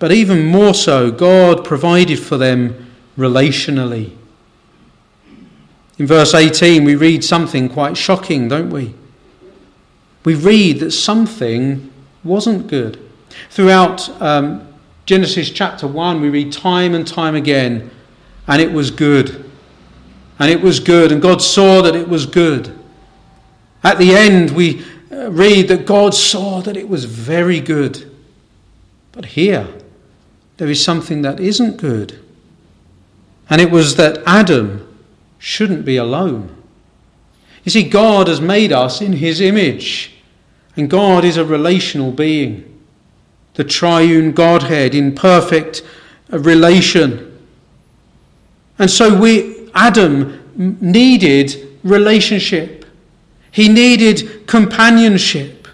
But 0.00 0.10
even 0.10 0.46
more 0.46 0.74
so, 0.74 1.12
God 1.12 1.64
provided 1.64 2.18
for 2.18 2.36
them 2.36 2.92
relationally. 3.16 4.16
In 5.98 6.06
verse 6.06 6.34
18, 6.34 6.82
we 6.82 6.96
read 6.96 7.22
something 7.22 7.68
quite 7.68 7.96
shocking, 7.96 8.48
don't 8.48 8.70
we? 8.70 8.94
We 10.24 10.34
read 10.34 10.80
that 10.80 10.92
something 10.92 11.92
wasn't 12.22 12.68
good. 12.68 12.98
Throughout 13.50 14.08
um, 14.22 14.66
Genesis 15.06 15.50
chapter 15.50 15.86
1, 15.86 16.20
we 16.20 16.28
read 16.28 16.52
time 16.52 16.94
and 16.94 17.06
time 17.06 17.34
again, 17.34 17.90
and 18.46 18.62
it 18.62 18.72
was 18.72 18.90
good. 18.90 19.50
And 20.38 20.50
it 20.50 20.60
was 20.60 20.80
good, 20.80 21.12
and 21.12 21.20
God 21.20 21.42
saw 21.42 21.82
that 21.82 21.96
it 21.96 22.08
was 22.08 22.26
good. 22.26 22.78
At 23.84 23.98
the 23.98 24.14
end, 24.14 24.50
we 24.52 24.84
uh, 25.10 25.30
read 25.30 25.68
that 25.68 25.86
God 25.86 26.14
saw 26.14 26.60
that 26.62 26.76
it 26.76 26.88
was 26.88 27.04
very 27.04 27.60
good. 27.60 28.10
But 29.12 29.26
here, 29.26 29.68
there 30.56 30.68
is 30.68 30.82
something 30.82 31.22
that 31.22 31.40
isn't 31.40 31.76
good. 31.76 32.18
And 33.50 33.60
it 33.60 33.70
was 33.70 33.96
that 33.96 34.22
Adam 34.26 34.88
shouldn't 35.38 35.84
be 35.84 35.96
alone. 35.96 36.56
You 37.64 37.70
see, 37.70 37.82
God 37.82 38.28
has 38.28 38.40
made 38.40 38.72
us 38.72 39.00
in 39.00 39.12
his 39.14 39.40
image, 39.40 40.11
and 40.76 40.88
God 40.88 41.24
is 41.24 41.36
a 41.36 41.44
relational 41.44 42.12
being, 42.12 42.80
the 43.54 43.64
triune 43.64 44.32
Godhead 44.32 44.94
in 44.94 45.14
perfect 45.14 45.82
relation. 46.30 47.28
And 48.78 48.90
so 48.90 49.18
we 49.18 49.70
Adam 49.74 50.38
needed 50.56 51.78
relationship. 51.82 52.86
He 53.50 53.68
needed 53.68 54.46
companionship. 54.46 55.68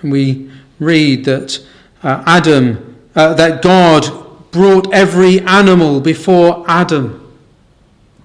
And 0.00 0.12
we 0.12 0.50
read 0.78 1.24
that 1.24 1.58
uh, 2.02 2.22
Adam, 2.26 2.96
uh, 3.14 3.34
that 3.34 3.62
God 3.62 4.50
brought 4.50 4.92
every 4.92 5.40
animal 5.40 6.00
before 6.00 6.64
Adam, 6.68 7.36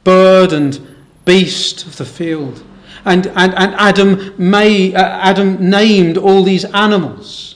bird 0.04 0.54
and 0.54 0.80
beast 1.26 1.86
of 1.86 1.98
the 1.98 2.06
field. 2.06 2.64
And, 3.06 3.28
and, 3.28 3.54
and 3.54 3.76
Adam, 3.76 4.34
may, 4.38 4.94
uh, 4.94 5.02
Adam 5.02 5.70
named 5.70 6.18
all 6.18 6.44
these 6.44 6.66
animals. 6.66 7.56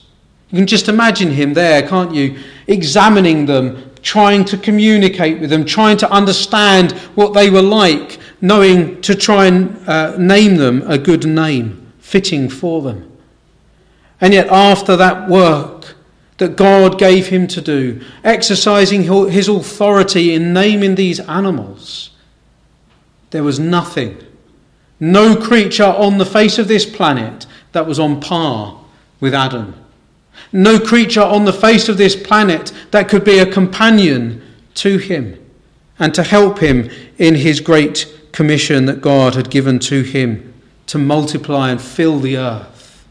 You 0.50 0.58
can 0.58 0.66
just 0.66 0.88
imagine 0.88 1.30
him 1.30 1.54
there, 1.54 1.86
can't 1.86 2.14
you? 2.14 2.38
Examining 2.66 3.46
them, 3.46 3.90
trying 4.02 4.44
to 4.46 4.56
communicate 4.56 5.40
with 5.40 5.50
them, 5.50 5.64
trying 5.64 5.96
to 5.98 6.10
understand 6.10 6.92
what 7.14 7.34
they 7.34 7.50
were 7.50 7.62
like, 7.62 8.18
knowing 8.40 9.00
to 9.02 9.14
try 9.14 9.46
and 9.46 9.76
uh, 9.88 10.16
name 10.16 10.56
them 10.56 10.82
a 10.86 10.98
good 10.98 11.26
name, 11.26 11.92
fitting 11.98 12.48
for 12.48 12.82
them. 12.82 13.06
And 14.20 14.34
yet, 14.34 14.48
after 14.48 14.96
that 14.96 15.28
work 15.28 15.94
that 16.38 16.56
God 16.56 16.98
gave 16.98 17.28
him 17.28 17.46
to 17.48 17.60
do, 17.60 18.00
exercising 18.24 19.02
his 19.30 19.48
authority 19.48 20.34
in 20.34 20.52
naming 20.52 20.94
these 20.94 21.20
animals, 21.20 22.10
there 23.30 23.44
was 23.44 23.60
nothing, 23.60 24.18
no 25.00 25.34
creature 25.34 25.82
on 25.84 26.18
the 26.18 26.26
face 26.26 26.58
of 26.58 26.68
this 26.68 26.84
planet 26.84 27.46
that 27.72 27.86
was 27.86 27.98
on 27.98 28.20
par 28.20 28.78
with 29.18 29.34
Adam. 29.34 29.74
No 30.52 30.78
creature 30.78 31.22
on 31.22 31.44
the 31.44 31.52
face 31.52 31.88
of 31.88 31.96
this 31.96 32.14
planet 32.14 32.72
that 32.90 33.08
could 33.08 33.24
be 33.24 33.38
a 33.38 33.50
companion 33.50 34.42
to 34.74 34.98
him 34.98 35.38
and 35.98 36.14
to 36.14 36.22
help 36.22 36.58
him 36.58 36.90
in 37.18 37.34
his 37.34 37.60
great 37.60 38.12
commission 38.32 38.86
that 38.86 39.00
God 39.00 39.34
had 39.34 39.50
given 39.50 39.78
to 39.80 40.02
him 40.02 40.52
to 40.86 40.98
multiply 40.98 41.70
and 41.70 41.80
fill 41.80 42.18
the 42.18 42.36
earth. 42.36 43.06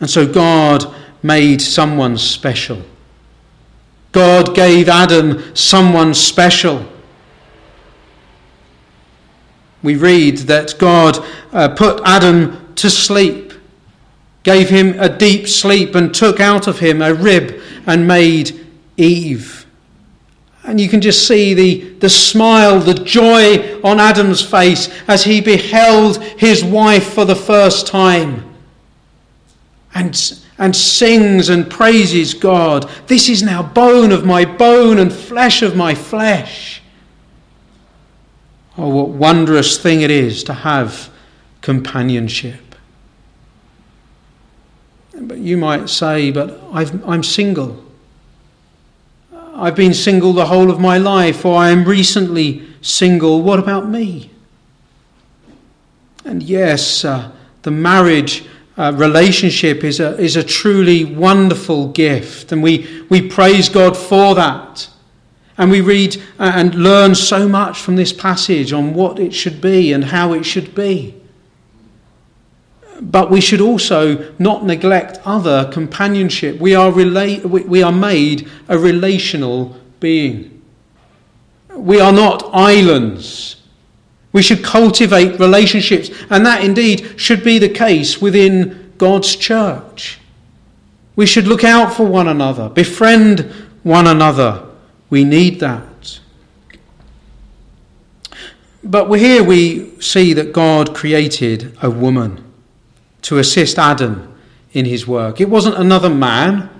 And 0.00 0.08
so 0.08 0.30
God 0.30 0.94
made 1.22 1.60
someone 1.60 2.16
special. 2.16 2.82
God 4.12 4.54
gave 4.54 4.88
Adam 4.88 5.54
someone 5.54 6.14
special. 6.14 6.86
We 9.82 9.96
read 9.96 10.38
that 10.38 10.74
God 10.78 11.24
uh, 11.52 11.68
put 11.68 12.00
Adam 12.04 12.74
to 12.76 12.90
sleep, 12.90 13.52
gave 14.42 14.68
him 14.68 14.98
a 14.98 15.08
deep 15.08 15.48
sleep, 15.48 15.94
and 15.94 16.14
took 16.14 16.40
out 16.40 16.66
of 16.66 16.78
him 16.78 17.02
a 17.02 17.14
rib 17.14 17.60
and 17.86 18.06
made 18.06 18.66
Eve. 18.96 19.66
And 20.64 20.78
you 20.78 20.88
can 20.88 21.00
just 21.00 21.26
see 21.26 21.54
the, 21.54 21.94
the 21.94 22.10
smile, 22.10 22.78
the 22.78 22.92
joy 22.92 23.80
on 23.82 23.98
Adam's 23.98 24.42
face 24.42 24.90
as 25.08 25.24
he 25.24 25.40
beheld 25.40 26.22
his 26.22 26.62
wife 26.62 27.14
for 27.14 27.24
the 27.24 27.34
first 27.34 27.86
time 27.86 28.44
and, 29.94 30.40
and 30.58 30.76
sings 30.76 31.48
and 31.48 31.70
praises 31.70 32.34
God. 32.34 32.90
This 33.06 33.28
is 33.28 33.42
now 33.42 33.62
bone 33.62 34.12
of 34.12 34.26
my 34.26 34.44
bone 34.44 34.98
and 34.98 35.12
flesh 35.12 35.62
of 35.62 35.74
my 35.74 35.94
flesh. 35.94 36.77
Oh, 38.78 38.88
what 38.88 39.08
wondrous 39.08 39.76
thing 39.76 40.02
it 40.02 40.10
is 40.10 40.44
to 40.44 40.54
have 40.54 41.10
companionship. 41.62 42.76
But 45.20 45.38
you 45.38 45.56
might 45.56 45.90
say, 45.90 46.30
but 46.30 46.62
i 46.72 46.82
am 46.82 47.24
single. 47.24 47.84
I've 49.32 49.74
been 49.74 49.94
single 49.94 50.32
the 50.32 50.46
whole 50.46 50.70
of 50.70 50.78
my 50.78 50.96
life, 50.96 51.44
or 51.44 51.58
I 51.58 51.70
am 51.70 51.84
recently 51.84 52.68
single. 52.80 53.42
What 53.42 53.58
about 53.58 53.88
me? 53.88 54.30
And 56.24 56.40
yes, 56.40 57.04
uh, 57.04 57.32
the 57.62 57.72
marriage 57.72 58.44
uh, 58.76 58.92
relationship 58.94 59.82
is 59.82 59.98
a, 59.98 60.16
is 60.20 60.36
a 60.36 60.44
truly 60.44 61.04
wonderful 61.04 61.88
gift, 61.88 62.52
and 62.52 62.62
we, 62.62 63.04
we 63.08 63.28
praise 63.28 63.68
God 63.68 63.96
for 63.96 64.36
that. 64.36 64.88
And 65.58 65.70
we 65.70 65.80
read 65.80 66.16
uh, 66.38 66.52
and 66.54 66.74
learn 66.74 67.14
so 67.14 67.48
much 67.48 67.80
from 67.80 67.96
this 67.96 68.12
passage 68.12 68.72
on 68.72 68.94
what 68.94 69.18
it 69.18 69.34
should 69.34 69.60
be 69.60 69.92
and 69.92 70.04
how 70.04 70.32
it 70.32 70.44
should 70.44 70.74
be. 70.74 71.14
But 73.00 73.30
we 73.30 73.40
should 73.40 73.60
also 73.60 74.32
not 74.38 74.64
neglect 74.64 75.18
other 75.24 75.70
companionship. 75.70 76.58
We 76.58 76.74
are, 76.74 76.90
we 76.90 77.82
are 77.82 77.92
made 77.92 78.48
a 78.68 78.78
relational 78.78 79.76
being. 80.00 80.62
We 81.74 82.00
are 82.00 82.12
not 82.12 82.48
islands 82.52 83.58
we 84.32 84.42
should 84.42 84.62
cultivate 84.62 85.40
relationships, 85.40 86.10
and 86.30 86.44
that 86.44 86.62
indeed 86.62 87.18
should 87.20 87.42
be 87.42 87.58
the 87.58 87.68
case 87.68 88.20
within 88.20 88.92
God's 88.98 89.34
church. 89.34 90.20
We 91.16 91.26
should 91.26 91.48
look 91.48 91.64
out 91.64 91.94
for 91.94 92.06
one 92.06 92.28
another, 92.28 92.68
befriend 92.68 93.40
one 93.82 94.06
another. 94.06 94.67
We 95.10 95.24
need 95.24 95.60
that. 95.60 96.20
But 98.84 99.10
here 99.12 99.42
we 99.42 100.00
see 100.00 100.32
that 100.34 100.52
God 100.52 100.94
created 100.94 101.76
a 101.82 101.90
woman 101.90 102.44
to 103.22 103.38
assist 103.38 103.78
Adam 103.78 104.34
in 104.72 104.84
his 104.84 105.06
work. 105.06 105.40
It 105.40 105.48
wasn't 105.48 105.76
another 105.76 106.10
man. 106.10 106.70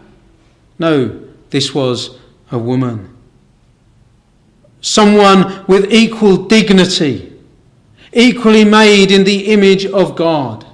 No, 0.79 1.21
this 1.51 1.75
was 1.75 2.19
a 2.51 2.59
woman. 2.59 3.15
Someone 4.81 5.65
with 5.67 5.93
equal 5.93 6.47
dignity 6.47 7.33
equally 8.13 8.65
made 8.65 9.11
in 9.11 9.25
the 9.25 9.49
image 9.49 9.85
of 9.87 10.17
God, 10.17 10.65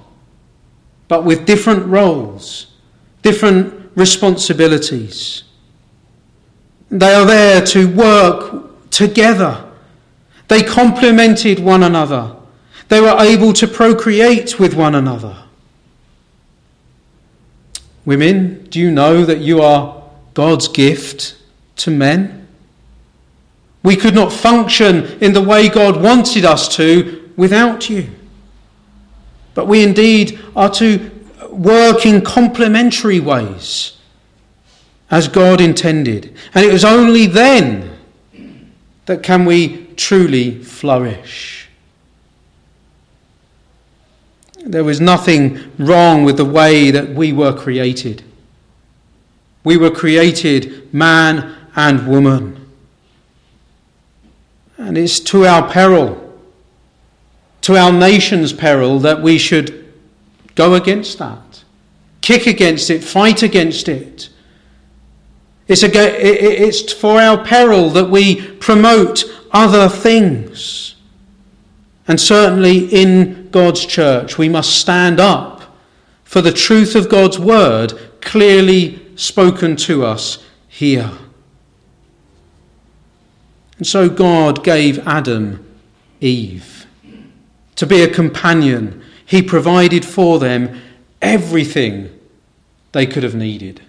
but 1.07 1.25
with 1.25 1.45
different 1.45 1.85
roles, 1.87 2.67
different 3.21 3.91
responsibilities. 3.95 5.43
They 6.89 7.13
are 7.13 7.25
there 7.25 7.65
to 7.67 7.87
work 7.93 8.89
together. 8.91 9.65
They 10.47 10.61
complemented 10.61 11.59
one 11.59 11.83
another. 11.83 12.35
They 12.87 13.01
were 13.01 13.15
able 13.19 13.53
to 13.53 13.67
procreate 13.67 14.59
with 14.59 14.73
one 14.73 14.95
another. 14.95 15.35
Women, 18.05 18.65
do 18.69 18.79
you 18.79 18.91
know 18.91 19.25
that 19.25 19.39
you 19.39 19.61
are 19.61 20.03
God's 20.35 20.67
gift 20.67 21.35
to 21.77 21.89
men? 21.89 22.47
We 23.81 23.95
could 23.95 24.13
not 24.13 24.31
function 24.31 25.17
in 25.21 25.33
the 25.33 25.41
way 25.41 25.69
God 25.69 26.01
wanted 26.01 26.45
us 26.45 26.75
to 26.75 27.31
without 27.35 27.89
you. 27.89 28.09
But 29.55 29.67
we 29.67 29.83
indeed 29.83 30.39
are 30.55 30.69
to 30.75 31.11
work 31.49 32.05
in 32.05 32.21
complementary 32.21 33.19
ways 33.19 33.94
as 35.11 35.27
God 35.27 35.61
intended. 35.61 36.35
And 36.53 36.65
it 36.65 36.71
was 36.71 36.85
only 36.85 37.27
then 37.27 37.97
that 39.05 39.23
can 39.23 39.45
we 39.45 39.87
truly 39.95 40.63
flourish. 40.63 41.69
There 44.65 44.83
was 44.83 44.99
nothing 44.99 45.71
wrong 45.77 46.23
with 46.23 46.37
the 46.37 46.45
way 46.45 46.89
that 46.89 47.09
we 47.09 47.31
were 47.31 47.53
created. 47.53 48.23
We 49.63 49.77
were 49.77 49.91
created 49.91 50.91
man 50.93 51.55
and 51.75 52.07
woman. 52.07 52.67
And 54.77 54.97
it's 54.97 55.19
to 55.21 55.45
our 55.45 55.69
peril, 55.69 56.39
to 57.61 57.77
our 57.77 57.91
nation's 57.91 58.53
peril, 58.53 58.99
that 58.99 59.21
we 59.21 59.37
should 59.37 59.93
go 60.55 60.73
against 60.73 61.19
that, 61.19 61.63
kick 62.21 62.47
against 62.47 62.89
it, 62.89 63.03
fight 63.03 63.43
against 63.43 63.87
it. 63.87 64.29
It's, 65.67 65.83
a, 65.83 65.89
it's 65.93 66.93
for 66.93 67.19
our 67.19 67.43
peril 67.43 67.89
that 67.91 68.09
we 68.09 68.41
promote 68.57 69.23
other 69.51 69.89
things. 69.89 70.95
And 72.07 72.19
certainly 72.21 72.85
in 72.85 73.49
God's 73.49 73.85
church, 73.85 74.37
we 74.37 74.47
must 74.47 74.77
stand 74.79 75.19
up 75.19 75.55
for 76.23 76.41
the 76.41 76.51
truth 76.51 76.95
of 76.95 77.09
God's 77.09 77.39
word 77.39 77.93
clearly 78.21 78.99
spoken 79.15 79.75
to 79.77 80.05
us 80.05 80.43
here. 80.67 81.11
And 83.77 83.87
so 83.87 84.09
God 84.09 84.63
gave 84.63 84.99
Adam 85.07 85.65
Eve 86.19 86.85
to 87.75 87.85
be 87.85 88.01
a 88.01 88.09
companion. 88.09 89.03
He 89.25 89.41
provided 89.41 90.05
for 90.05 90.39
them 90.39 90.81
everything 91.21 92.09
they 92.91 93.05
could 93.05 93.23
have 93.23 93.35
needed. 93.35 93.81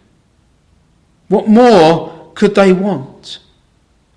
What 1.29 1.49
more 1.49 2.31
could 2.35 2.55
they 2.55 2.73
want? 2.73 3.39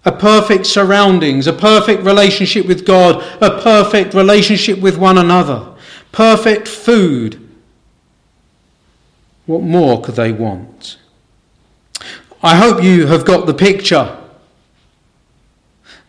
A 0.05 0.11
perfect 0.11 0.65
surroundings, 0.65 1.47
a 1.47 1.53
perfect 1.53 2.03
relationship 2.03 2.65
with 2.65 2.85
God, 2.85 3.23
a 3.41 3.61
perfect 3.61 4.13
relationship 4.13 4.79
with 4.79 4.97
one 4.97 5.17
another, 5.17 5.73
perfect 6.11 6.67
food. 6.67 7.49
What 9.45 9.61
more 9.61 10.01
could 10.01 10.15
they 10.15 10.31
want? 10.31 10.97
I 12.41 12.55
hope 12.55 12.83
you 12.83 13.07
have 13.07 13.25
got 13.25 13.45
the 13.45 13.53
picture. 13.53 14.15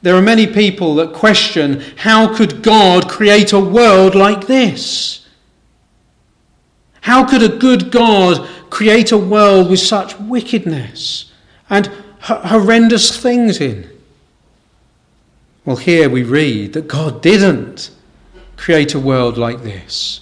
There 0.02 0.14
are 0.14 0.22
many 0.22 0.46
people 0.46 0.94
that 0.96 1.12
question 1.12 1.82
how 1.96 2.34
could 2.34 2.62
God 2.62 3.08
create 3.08 3.52
a 3.52 3.60
world 3.60 4.14
like 4.14 4.46
this? 4.46 5.26
How 7.02 7.24
could 7.24 7.42
a 7.42 7.48
good 7.48 7.90
God 7.90 8.48
create 8.70 9.12
a 9.12 9.18
world 9.18 9.68
with 9.68 9.80
such 9.80 10.18
wickedness 10.18 11.30
and 11.68 11.90
horrendous 12.22 13.16
things 13.16 13.60
in? 13.60 13.90
Well, 15.64 15.76
here 15.76 16.08
we 16.08 16.22
read 16.22 16.72
that 16.72 16.88
God 16.88 17.20
didn't 17.20 17.90
create 18.56 18.94
a 18.94 19.00
world 19.00 19.36
like 19.36 19.62
this. 19.62 20.20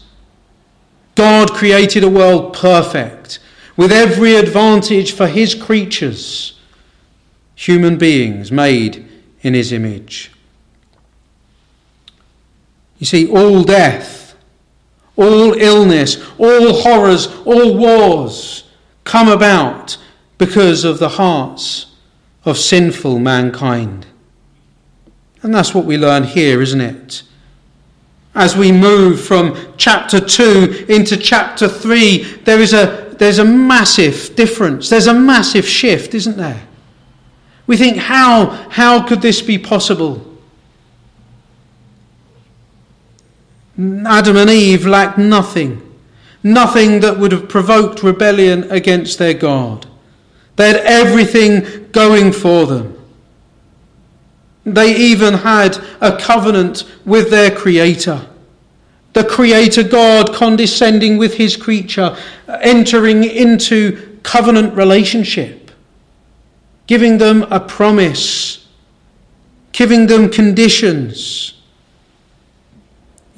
God 1.15 1.53
created 1.53 2.05
a 2.05 2.11
world 2.11 2.55
perfect, 2.55 3.39
with 3.77 3.93
every 3.93 4.35
advantage 4.35 5.13
for 5.13 5.27
his 5.27 5.55
creatures, 5.55 6.59
human 7.55 7.97
beings 7.99 8.51
made 8.51 9.09
in 9.43 9.55
his 9.55 9.73
image. 9.73 10.33
You 12.99 13.07
see, 13.07 13.29
all 13.29 13.63
death, 13.63 14.18
all 15.19 15.53
illness, 15.55 16.17
all 16.39 16.73
horrors, 16.81 17.27
all 17.45 17.77
wars 17.77 18.65
come 19.05 19.29
about 19.29 19.99
because 20.39 20.85
of 20.85 20.99
the 20.99 21.09
hearts 21.11 21.97
of 22.45 22.57
sinful 22.57 23.19
mankind. 23.19 24.07
And 25.43 25.53
that's 25.53 25.75
what 25.75 25.85
we 25.85 25.99
learn 25.99 26.25
here, 26.25 26.63
isn't 26.63 26.81
it? 26.81 27.23
As 28.35 28.57
we 28.57 28.71
move 28.71 29.21
from 29.21 29.57
chapter 29.77 30.21
2 30.21 30.87
into 30.89 31.17
chapter 31.17 31.69
3, 31.69 32.19
there 32.45 32.61
is 32.61 32.73
a, 32.73 33.15
there's 33.19 33.41
a 33.41 33.45
massive 33.45 34.37
difference. 34.37 34.89
There's 34.89 35.09
a 35.09 35.15
massive 35.15 35.67
shift, 35.67 36.15
isn't 36.15 36.37
there? 36.37 36.63
We 37.67 37.77
think, 37.77 37.97
how, 37.97 38.47
how 38.71 39.07
could 39.07 39.21
this 39.21 39.43
be 39.43 39.59
possible? 39.59 40.28
Adam 43.79 44.37
and 44.37 44.51
Eve 44.51 44.87
lacked 44.87 45.19
nothing, 45.19 45.81
nothing 46.43 47.01
that 47.01 47.19
would 47.19 47.31
have 47.31 47.49
provoked 47.49 48.03
rebellion 48.03 48.69
against 48.73 49.19
their 49.19 49.35
God. 49.35 49.87
They 50.57 50.67
had 50.67 50.77
everything 50.79 51.89
going 51.93 52.33
for 52.33 52.67
them. 52.67 52.99
They 54.65 54.97
even 54.97 55.35
had 55.35 55.79
a 56.01 56.19
covenant 56.19 56.85
with 57.05 57.31
their 57.31 57.51
Creator. 57.53 58.27
The 59.13 59.25
Creator 59.25 59.85
God 59.85 60.35
condescending 60.35 61.17
with 61.17 61.35
His 61.35 61.57
creature, 61.57 62.17
entering 62.49 63.23
into 63.23 64.19
covenant 64.25 64.75
relationship, 64.75 65.71
giving 66.89 67.19
them 67.19 67.45
a 67.45 67.61
promise, 67.61 68.67
giving 69.71 70.09
them 70.09 70.29
conditions. 70.29 71.55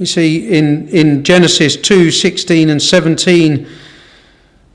You 0.00 0.06
see, 0.06 0.48
in, 0.48 0.88
in 0.88 1.22
Genesis 1.22 1.76
2 1.76 2.10
16 2.10 2.70
and 2.70 2.80
17, 2.80 3.68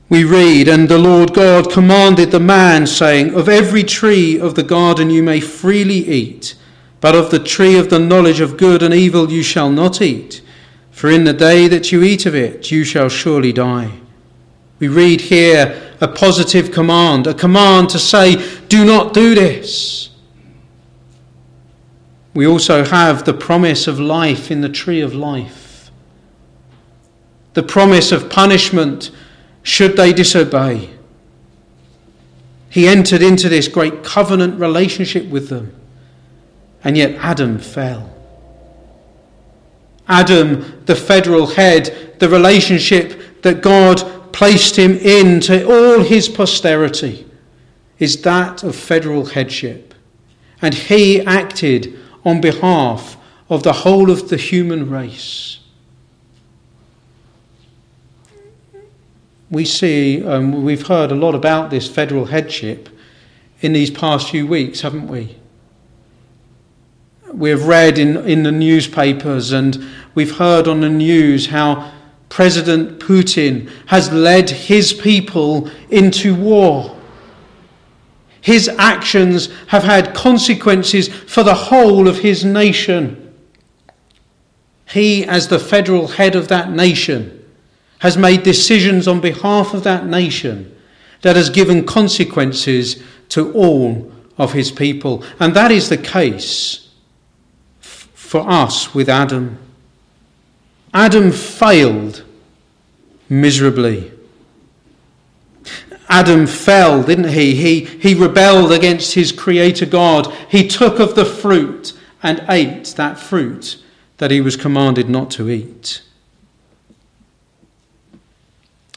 we 0.08 0.22
read, 0.22 0.68
And 0.68 0.88
the 0.88 0.98
Lord 0.98 1.34
God 1.34 1.68
commanded 1.68 2.30
the 2.30 2.38
man, 2.38 2.86
saying, 2.86 3.34
Of 3.34 3.48
every 3.48 3.82
tree 3.82 4.38
of 4.38 4.54
the 4.54 4.62
garden 4.62 5.10
you 5.10 5.24
may 5.24 5.40
freely 5.40 5.96
eat, 5.96 6.54
but 7.00 7.16
of 7.16 7.32
the 7.32 7.40
tree 7.40 7.76
of 7.76 7.90
the 7.90 7.98
knowledge 7.98 8.38
of 8.38 8.56
good 8.56 8.84
and 8.84 8.94
evil 8.94 9.32
you 9.32 9.42
shall 9.42 9.68
not 9.68 10.00
eat, 10.00 10.42
for 10.92 11.10
in 11.10 11.24
the 11.24 11.32
day 11.32 11.66
that 11.66 11.90
you 11.90 12.04
eat 12.04 12.24
of 12.24 12.36
it 12.36 12.70
you 12.70 12.84
shall 12.84 13.08
surely 13.08 13.52
die. 13.52 13.98
We 14.78 14.86
read 14.86 15.22
here 15.22 15.96
a 16.00 16.06
positive 16.06 16.70
command, 16.70 17.26
a 17.26 17.34
command 17.34 17.90
to 17.90 17.98
say, 17.98 18.36
Do 18.68 18.84
not 18.84 19.12
do 19.12 19.34
this. 19.34 20.10
We 22.36 22.46
also 22.46 22.84
have 22.84 23.24
the 23.24 23.32
promise 23.32 23.86
of 23.86 23.98
life 23.98 24.50
in 24.50 24.60
the 24.60 24.68
tree 24.68 25.00
of 25.00 25.14
life, 25.14 25.90
the 27.54 27.62
promise 27.62 28.12
of 28.12 28.28
punishment 28.28 29.10
should 29.62 29.96
they 29.96 30.12
disobey. 30.12 30.90
He 32.68 32.88
entered 32.88 33.22
into 33.22 33.48
this 33.48 33.68
great 33.68 34.04
covenant 34.04 34.60
relationship 34.60 35.24
with 35.28 35.48
them, 35.48 35.74
and 36.84 36.94
yet 36.94 37.12
Adam 37.24 37.58
fell. 37.58 38.14
Adam, 40.06 40.82
the 40.84 40.94
federal 40.94 41.46
head, 41.46 42.16
the 42.18 42.28
relationship 42.28 43.40
that 43.40 43.62
God 43.62 44.34
placed 44.34 44.76
him 44.76 44.92
in 44.98 45.40
to 45.40 45.64
all 45.64 46.02
his 46.02 46.28
posterity, 46.28 47.26
is 47.98 48.20
that 48.20 48.62
of 48.62 48.76
federal 48.76 49.24
headship. 49.24 49.94
And 50.60 50.74
he 50.74 51.22
acted 51.22 51.98
on 52.26 52.42
behalf 52.42 53.16
of 53.48 53.62
the 53.62 53.72
whole 53.72 54.10
of 54.10 54.28
the 54.28 54.36
human 54.36 54.90
race. 54.90 55.56
we 59.50 59.64
see, 59.64 60.24
um, 60.24 60.64
we've 60.64 60.86
heard 60.86 61.12
a 61.12 61.14
lot 61.14 61.34
about 61.34 61.70
this 61.70 61.88
federal 61.88 62.26
headship 62.26 62.88
in 63.60 63.72
these 63.72 63.90
past 63.90 64.30
few 64.30 64.46
weeks, 64.46 64.80
haven't 64.80 65.08
we? 65.08 65.36
We've 67.32 67.64
read 67.64 67.98
in, 67.98 68.16
in 68.28 68.42
the 68.42 68.52
newspapers 68.52 69.52
and 69.52 69.84
we've 70.14 70.36
heard 70.36 70.66
on 70.66 70.80
the 70.80 70.88
news 70.88 71.46
how 71.46 71.92
President 72.28 72.98
Putin 72.98 73.70
has 73.86 74.12
led 74.12 74.50
his 74.50 74.92
people 74.92 75.70
into 75.90 76.34
war. 76.34 76.95
His 78.46 78.68
actions 78.78 79.48
have 79.66 79.82
had 79.82 80.14
consequences 80.14 81.08
for 81.08 81.42
the 81.42 81.52
whole 81.52 82.06
of 82.06 82.20
his 82.20 82.44
nation. 82.44 83.34
He, 84.84 85.24
as 85.24 85.48
the 85.48 85.58
federal 85.58 86.06
head 86.06 86.36
of 86.36 86.46
that 86.46 86.70
nation, 86.70 87.44
has 87.98 88.16
made 88.16 88.44
decisions 88.44 89.08
on 89.08 89.20
behalf 89.20 89.74
of 89.74 89.82
that 89.82 90.06
nation 90.06 90.72
that 91.22 91.34
has 91.34 91.50
given 91.50 91.84
consequences 91.84 93.02
to 93.30 93.52
all 93.52 94.12
of 94.38 94.52
his 94.52 94.70
people. 94.70 95.24
And 95.40 95.52
that 95.56 95.72
is 95.72 95.88
the 95.88 95.96
case 95.96 96.88
f- 97.82 98.08
for 98.14 98.48
us 98.48 98.94
with 98.94 99.08
Adam. 99.08 99.58
Adam 100.94 101.32
failed 101.32 102.22
miserably. 103.28 104.12
Adam 106.08 106.46
fell, 106.46 107.02
didn't 107.02 107.30
he? 107.30 107.54
He, 107.54 107.80
he 107.84 108.14
rebelled 108.14 108.72
against 108.72 109.14
his 109.14 109.32
creator 109.32 109.86
God. 109.86 110.32
He 110.48 110.68
took 110.68 111.00
of 111.00 111.14
the 111.14 111.24
fruit 111.24 111.92
and 112.22 112.44
ate 112.48 112.86
that 112.96 113.18
fruit 113.18 113.82
that 114.18 114.30
he 114.30 114.40
was 114.40 114.56
commanded 114.56 115.08
not 115.08 115.30
to 115.32 115.50
eat. 115.50 116.02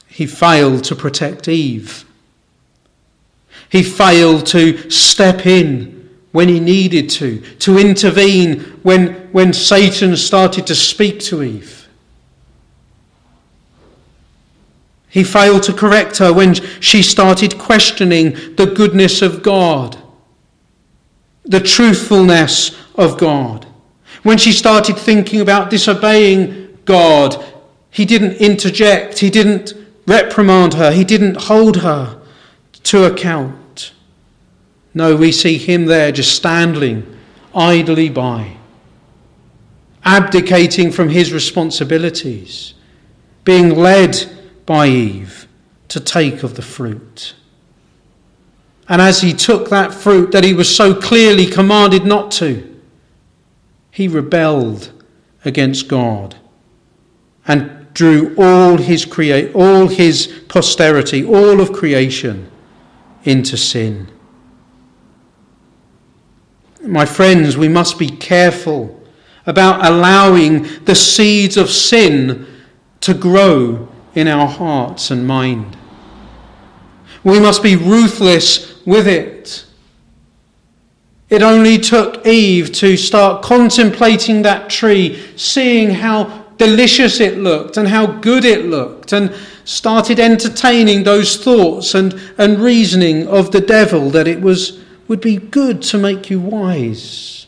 He 0.07 0.25
failed 0.25 0.83
to 0.85 0.95
protect 0.95 1.47
Eve. 1.47 2.05
He 3.69 3.83
failed 3.83 4.45
to 4.47 4.89
step 4.89 5.45
in 5.45 6.09
when 6.31 6.47
he 6.47 6.59
needed 6.59 7.09
to, 7.09 7.41
to 7.57 7.77
intervene 7.77 8.59
when, 8.83 9.13
when 9.31 9.53
Satan 9.53 10.15
started 10.15 10.67
to 10.67 10.75
speak 10.75 11.19
to 11.21 11.41
Eve. 11.41 11.88
He 15.09 15.23
failed 15.23 15.63
to 15.63 15.73
correct 15.73 16.19
her 16.19 16.31
when 16.31 16.53
she 16.53 17.01
started 17.01 17.57
questioning 17.57 18.55
the 18.55 18.71
goodness 18.75 19.21
of 19.23 19.41
God, 19.41 19.97
the 21.43 21.59
truthfulness 21.59 22.77
of 22.95 23.17
God. 23.17 23.65
When 24.21 24.37
she 24.37 24.51
started 24.51 24.97
thinking 24.97 25.41
about 25.41 25.71
disobeying 25.71 26.77
God, 26.85 27.43
he 27.89 28.05
didn't 28.05 28.33
interject, 28.33 29.17
he 29.19 29.31
didn't 29.31 29.73
reprimand 30.05 30.75
her, 30.75 30.91
he 30.91 31.03
didn't 31.03 31.37
hold 31.43 31.77
her 31.77 32.21
to 32.83 33.05
account. 33.05 33.93
No, 34.93 35.15
we 35.15 35.31
see 35.31 35.57
him 35.57 35.85
there 35.85 36.11
just 36.11 36.35
standing 36.35 37.17
idly 37.55 38.09
by, 38.09 38.57
abdicating 40.03 40.91
from 40.91 41.09
his 41.09 41.33
responsibilities, 41.33 42.75
being 43.43 43.75
led 43.75 44.29
by 44.69 44.85
Eve 44.87 45.47
to 45.87 45.99
take 45.99 46.43
of 46.43 46.53
the 46.53 46.61
fruit. 46.61 47.33
And 48.87 49.01
as 49.01 49.21
he 49.21 49.33
took 49.33 49.67
that 49.69 49.91
fruit 49.91 50.31
that 50.31 50.43
he 50.43 50.53
was 50.53 50.73
so 50.73 50.93
clearly 50.93 51.47
commanded 51.47 52.05
not 52.05 52.29
to, 52.33 52.79
he 53.89 54.07
rebelled 54.07 54.91
against 55.43 55.87
God 55.87 56.35
and 57.47 57.91
drew 57.95 58.35
all 58.37 58.77
his 58.77 59.05
create 59.05 59.55
all 59.55 59.87
his 59.87 60.27
posterity, 60.47 61.25
all 61.25 61.59
of 61.61 61.73
creation 61.73 62.51
into 63.23 63.57
sin. 63.57 64.07
My 66.83 67.07
friends, 67.07 67.57
we 67.57 67.69
must 67.69 67.97
be 67.97 68.09
careful 68.09 69.01
about 69.47 69.83
allowing 69.83 70.85
the 70.85 70.93
seeds 70.93 71.57
of 71.57 71.71
sin 71.71 72.45
to 73.01 73.15
grow 73.15 73.88
in 74.19 74.27
our 74.27 74.47
hearts 74.47 75.11
and 75.11 75.25
mind. 75.25 75.77
We 77.23 77.39
must 77.39 77.63
be 77.63 77.75
ruthless 77.75 78.85
with 78.85 79.07
it. 79.07 79.65
It 81.29 81.41
only 81.41 81.77
took 81.77 82.25
Eve 82.25 82.71
to 82.73 82.97
start 82.97 83.43
contemplating 83.43 84.41
that 84.41 84.69
tree, 84.69 85.23
seeing 85.35 85.91
how 85.91 86.45
delicious 86.57 87.19
it 87.19 87.37
looked 87.37 87.77
and 87.77 87.87
how 87.87 88.07
good 88.07 88.43
it 88.43 88.65
looked, 88.65 89.13
and 89.13 89.33
started 89.63 90.19
entertaining 90.19 91.03
those 91.03 91.37
thoughts 91.37 91.93
and, 91.93 92.19
and 92.37 92.59
reasoning 92.59 93.27
of 93.27 93.51
the 93.51 93.61
devil 93.61 94.09
that 94.09 94.27
it 94.27 94.41
was, 94.41 94.79
would 95.07 95.21
be 95.21 95.37
good 95.37 95.81
to 95.83 95.97
make 95.97 96.29
you 96.29 96.39
wise. 96.39 97.47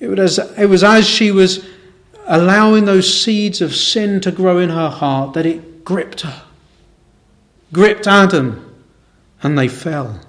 It 0.00 0.08
was, 0.08 0.38
it 0.38 0.66
was 0.66 0.84
as 0.84 1.08
she 1.08 1.30
was 1.30 1.64
allowing 2.26 2.84
those 2.84 3.22
seeds 3.22 3.60
of 3.60 3.74
sin 3.74 4.20
to 4.20 4.30
grow 4.30 4.58
in 4.58 4.70
her 4.70 4.88
heart 4.88 5.34
that 5.34 5.46
it 5.46 5.84
gripped 5.84 6.22
her, 6.22 6.42
gripped 7.72 8.06
Adam, 8.06 8.74
and 9.42 9.58
they 9.58 9.68
fell. 9.68 10.20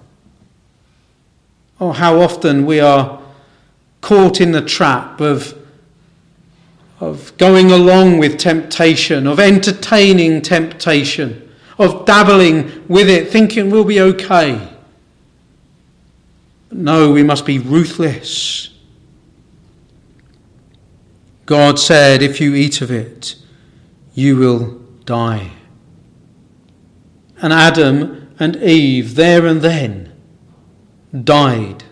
Oh, 1.80 1.92
how 1.92 2.20
often 2.20 2.66
we 2.66 2.80
are 2.80 3.22
caught 4.02 4.40
in 4.40 4.52
the 4.52 4.62
trap 4.62 5.20
of, 5.20 5.58
of 7.00 7.36
going 7.38 7.72
along 7.72 8.18
with 8.18 8.38
temptation, 8.38 9.28
of 9.28 9.40
entertaining 9.40 10.42
temptation, 10.42 11.50
of 11.78 12.06
dabbling 12.06 12.86
with 12.88 13.10
it, 13.10 13.30
thinking 13.30 13.70
we'll 13.70 13.84
be 13.84 14.00
okay. 14.00 14.70
No, 16.72 17.12
we 17.12 17.24
must 17.24 17.46
be 17.46 17.60
ruthless 17.60 18.75
God 21.46 21.80
said, 21.80 22.22
If 22.22 22.42
you 22.42 22.56
eat 22.56 22.82
of 22.82 22.92
it, 22.92 23.36
you 24.14 24.38
will 24.38 24.80
die. 25.06 25.52
And 27.42 27.54
Adam 27.54 28.34
and 28.40 28.56
Eve, 28.58 29.16
there 29.16 29.46
and 29.46 29.62
then, 29.62 30.12
died. 31.24 31.84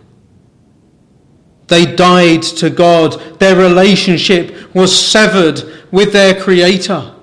They 1.68 1.86
died 1.86 2.44
to 2.44 2.70
God. 2.70 3.40
Their 3.40 3.56
relationship 3.56 4.74
was 4.76 4.98
severed 4.98 5.64
with 5.92 6.14
their 6.14 6.40
Creator. 6.40 7.14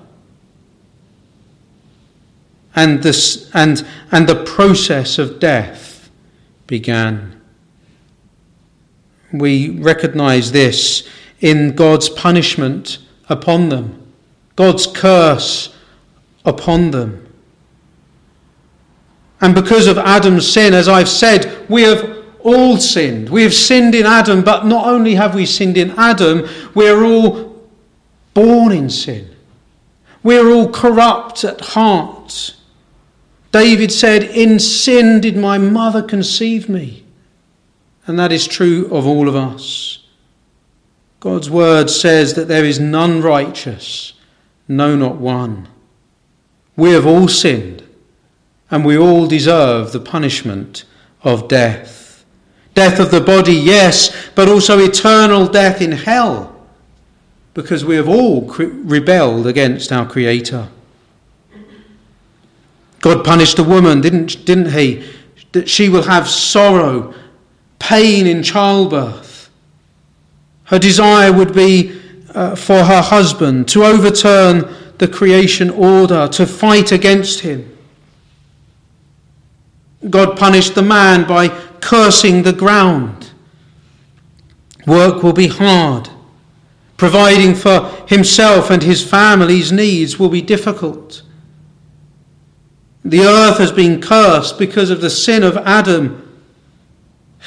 And, 2.75 3.03
this, 3.03 3.51
and, 3.53 3.85
and 4.11 4.27
the 4.27 4.43
process 4.43 5.19
of 5.19 5.39
death 5.39 6.09
began. 6.67 7.41
We 9.33 9.69
recognize 9.69 10.51
this 10.51 11.07
in 11.41 11.75
God's 11.75 12.09
punishment 12.09 12.99
upon 13.27 13.69
them, 13.69 14.13
God's 14.55 14.87
curse 14.87 15.75
upon 16.45 16.91
them. 16.91 17.27
And 19.41 19.55
because 19.55 19.87
of 19.87 19.97
Adam's 19.97 20.51
sin, 20.51 20.73
as 20.73 20.87
I've 20.87 21.09
said, 21.09 21.67
we 21.67 21.81
have 21.81 22.23
all 22.43 22.77
sinned. 22.77 23.29
We 23.29 23.43
have 23.43 23.53
sinned 23.53 23.95
in 23.95 24.05
Adam, 24.05 24.43
but 24.43 24.65
not 24.65 24.85
only 24.85 25.15
have 25.15 25.35
we 25.35 25.45
sinned 25.45 25.77
in 25.77 25.91
Adam, 25.91 26.47
we 26.75 26.87
are 26.87 27.03
all 27.03 27.67
born 28.33 28.71
in 28.71 28.89
sin. 28.89 29.35
We 30.23 30.37
are 30.37 30.47
all 30.47 30.71
corrupt 30.71 31.43
at 31.43 31.59
heart. 31.61 32.55
David 33.51 33.91
said, 33.91 34.23
In 34.23 34.59
sin 34.59 35.21
did 35.21 35.35
my 35.35 35.57
mother 35.57 36.03
conceive 36.03 36.69
me. 36.69 37.03
And 38.05 38.17
that 38.19 38.31
is 38.31 38.47
true 38.47 38.87
of 38.91 39.07
all 39.07 39.27
of 39.27 39.35
us. 39.35 40.00
God's 41.21 41.51
word 41.51 41.91
says 41.91 42.33
that 42.33 42.47
there 42.47 42.65
is 42.65 42.79
none 42.79 43.21
righteous, 43.21 44.13
no, 44.67 44.95
not 44.95 45.17
one. 45.17 45.69
We 46.75 46.91
have 46.93 47.05
all 47.05 47.27
sinned, 47.27 47.83
and 48.71 48.83
we 48.83 48.97
all 48.97 49.27
deserve 49.27 49.91
the 49.91 49.99
punishment 49.99 50.83
of 51.21 51.47
death. 51.47 52.25
Death 52.73 52.99
of 52.99 53.11
the 53.11 53.21
body, 53.21 53.53
yes, 53.53 54.31
but 54.33 54.49
also 54.49 54.79
eternal 54.79 55.45
death 55.45 55.79
in 55.79 55.91
hell, 55.91 56.65
because 57.53 57.85
we 57.85 57.97
have 57.97 58.09
all 58.09 58.41
rebelled 58.41 59.45
against 59.45 59.91
our 59.91 60.09
Creator. 60.09 60.69
God 62.99 63.23
punished 63.23 63.57
the 63.57 63.63
woman, 63.63 64.01
didn't, 64.01 64.43
didn't 64.45 64.71
he? 64.71 65.07
That 65.51 65.69
she 65.69 65.87
will 65.87 66.03
have 66.03 66.27
sorrow, 66.27 67.13
pain 67.77 68.25
in 68.25 68.41
childbirth. 68.41 69.30
Her 70.71 70.79
desire 70.79 71.33
would 71.33 71.53
be 71.53 71.99
uh, 72.33 72.55
for 72.55 72.85
her 72.85 73.01
husband 73.01 73.67
to 73.67 73.83
overturn 73.83 74.73
the 74.99 75.07
creation 75.07 75.69
order, 75.69 76.29
to 76.29 76.45
fight 76.47 76.93
against 76.93 77.41
him. 77.41 77.77
God 80.09 80.37
punished 80.37 80.73
the 80.73 80.81
man 80.81 81.27
by 81.27 81.49
cursing 81.81 82.43
the 82.43 82.53
ground. 82.53 83.31
Work 84.87 85.23
will 85.23 85.33
be 85.33 85.47
hard. 85.47 86.07
Providing 86.95 87.53
for 87.53 87.91
himself 88.07 88.69
and 88.69 88.81
his 88.81 89.03
family's 89.03 89.73
needs 89.73 90.17
will 90.17 90.29
be 90.29 90.41
difficult. 90.41 91.21
The 93.03 93.23
earth 93.23 93.57
has 93.57 93.73
been 93.73 93.99
cursed 93.99 94.57
because 94.57 94.89
of 94.89 95.01
the 95.01 95.09
sin 95.09 95.43
of 95.43 95.57
Adam. 95.57 96.41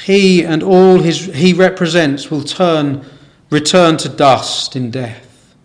He 0.03 0.43
and 0.43 0.61
all 0.61 0.99
his, 0.99 1.25
he 1.33 1.53
represents 1.53 2.29
will 2.29 2.43
turn 2.43 3.03
return 3.55 3.95
to 3.95 4.09
dust 4.09 4.75
in 4.75 4.91
death. 4.91 5.55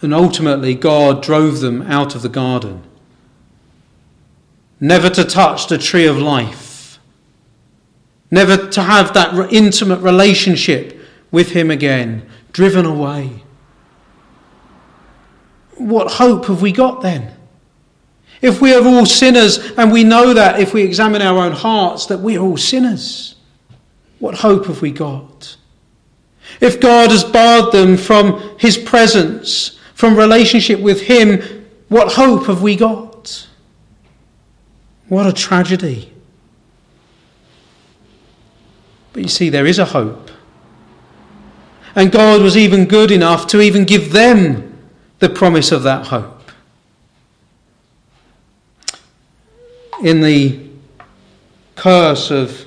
And 0.00 0.14
ultimately, 0.14 0.72
God 0.76 1.20
drove 1.20 1.58
them 1.58 1.82
out 1.82 2.14
of 2.14 2.22
the 2.22 2.28
garden, 2.28 2.84
never 4.78 5.10
to 5.10 5.24
touch 5.24 5.66
the 5.66 5.78
tree 5.78 6.06
of 6.06 6.16
life, 6.16 7.00
never 8.30 8.68
to 8.68 8.82
have 8.82 9.14
that 9.14 9.52
intimate 9.52 9.98
relationship 9.98 10.96
with 11.32 11.50
Him 11.50 11.72
again, 11.72 12.22
driven 12.52 12.86
away. 12.86 13.42
What 15.74 16.12
hope 16.12 16.46
have 16.46 16.62
we 16.62 16.70
got 16.70 17.02
then? 17.02 17.34
If 18.40 18.60
we 18.60 18.72
are 18.74 18.86
all 18.86 19.06
sinners, 19.06 19.72
and 19.72 19.90
we 19.90 20.04
know 20.04 20.34
that 20.34 20.60
if 20.60 20.72
we 20.72 20.82
examine 20.82 21.20
our 21.20 21.38
own 21.44 21.52
hearts, 21.52 22.06
that 22.06 22.20
we 22.20 22.36
are 22.36 22.44
all 22.44 22.56
sinners, 22.56 23.34
what 24.20 24.36
hope 24.36 24.66
have 24.66 24.82
we 24.82 24.92
got? 24.92 25.56
If 26.60 26.80
God 26.80 27.10
has 27.10 27.24
barred 27.24 27.72
them 27.72 27.96
from 27.96 28.56
His 28.58 28.76
presence, 28.76 29.78
from 29.94 30.16
relationship 30.16 30.80
with 30.80 31.02
Him, 31.02 31.66
what 31.88 32.12
hope 32.12 32.46
have 32.46 32.62
we 32.62 32.76
got? 32.76 33.46
What 35.08 35.26
a 35.26 35.32
tragedy. 35.32 36.12
But 39.12 39.22
you 39.22 39.28
see, 39.28 39.48
there 39.48 39.66
is 39.66 39.78
a 39.78 39.84
hope. 39.84 40.30
And 41.94 42.12
God 42.12 42.42
was 42.42 42.56
even 42.56 42.84
good 42.84 43.10
enough 43.10 43.46
to 43.48 43.60
even 43.60 43.84
give 43.84 44.12
them 44.12 44.76
the 45.18 45.30
promise 45.30 45.72
of 45.72 45.82
that 45.84 46.08
hope. 46.08 46.50
In 50.02 50.20
the 50.20 50.60
curse 51.74 52.30
of, 52.30 52.66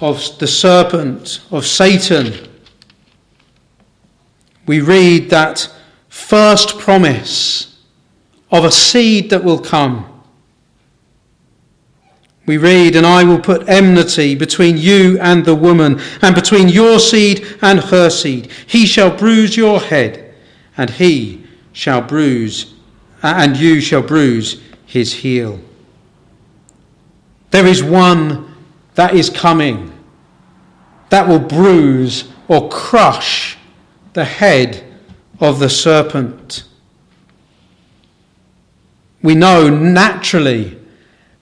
of 0.00 0.38
the 0.38 0.46
serpent, 0.46 1.40
of 1.50 1.66
Satan, 1.66 2.48
we 4.66 4.80
read 4.80 5.30
that 5.30 5.72
first 6.08 6.78
promise 6.78 7.78
of 8.50 8.64
a 8.64 8.72
seed 8.72 9.30
that 9.30 9.44
will 9.44 9.58
come. 9.58 10.12
We 12.46 12.58
read, 12.58 12.94
And 12.94 13.06
I 13.06 13.24
will 13.24 13.40
put 13.40 13.68
enmity 13.68 14.34
between 14.34 14.76
you 14.76 15.18
and 15.20 15.44
the 15.44 15.54
woman, 15.54 16.00
and 16.22 16.34
between 16.34 16.68
your 16.68 17.00
seed 17.00 17.46
and 17.60 17.80
her 17.80 18.08
seed. 18.08 18.50
He 18.66 18.86
shall 18.86 19.16
bruise 19.16 19.56
your 19.56 19.80
head, 19.80 20.34
and 20.76 20.90
he 20.90 21.44
shall 21.72 22.00
bruise, 22.00 22.74
and 23.22 23.56
you 23.56 23.80
shall 23.80 24.02
bruise 24.02 24.60
his 24.86 25.12
heel. 25.12 25.60
There 27.50 27.66
is 27.66 27.82
one 27.82 28.54
that 28.94 29.14
is 29.14 29.28
coming 29.28 29.92
that 31.10 31.28
will 31.28 31.38
bruise 31.38 32.30
or 32.48 32.68
crush 32.68 33.55
the 34.16 34.24
head 34.24 34.82
of 35.40 35.58
the 35.58 35.68
serpent. 35.68 36.64
We 39.22 39.34
know 39.34 39.68
naturally 39.68 40.78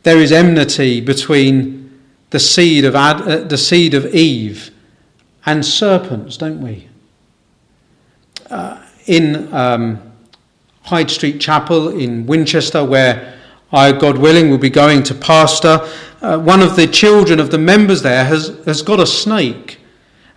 there 0.03 0.19
is 0.19 0.33
enmity 0.33 1.01
between 1.01 2.01
the 2.31 2.41
seed 2.41 2.85
of, 2.85 2.97
Ad, 2.97 3.21
uh, 3.21 3.37
the 3.45 3.57
seed 3.57 3.95
of 3.95 4.13
Eve 4.13 4.73
and 5.47 5.65
serpents, 5.65 6.37
don't 6.37 6.61
we? 6.61 6.89
Uh, 8.51 8.85
in 9.07 9.55
um, 9.55 10.13
Hyde 10.83 11.13
Street 11.13 11.41
Chapel 11.41 11.91
in 11.97 12.27
Winchester, 12.27 12.85
where 12.85 13.39
I, 13.71 13.93
God 13.93 14.19
willing, 14.19 14.51
will 14.51 14.59
be 14.59 14.69
going 14.69 15.05
to 15.05 15.15
pastor, 15.15 15.79
uh, 16.23 16.41
one 16.41 16.61
of 16.61 16.75
the 16.75 16.89
children 16.89 17.39
of 17.39 17.53
the 17.53 17.59
members 17.59 18.03
there 18.03 18.25
has, 18.25 18.49
has 18.65 18.83
got 18.83 18.99
a 18.99 19.07
snake. 19.07 19.79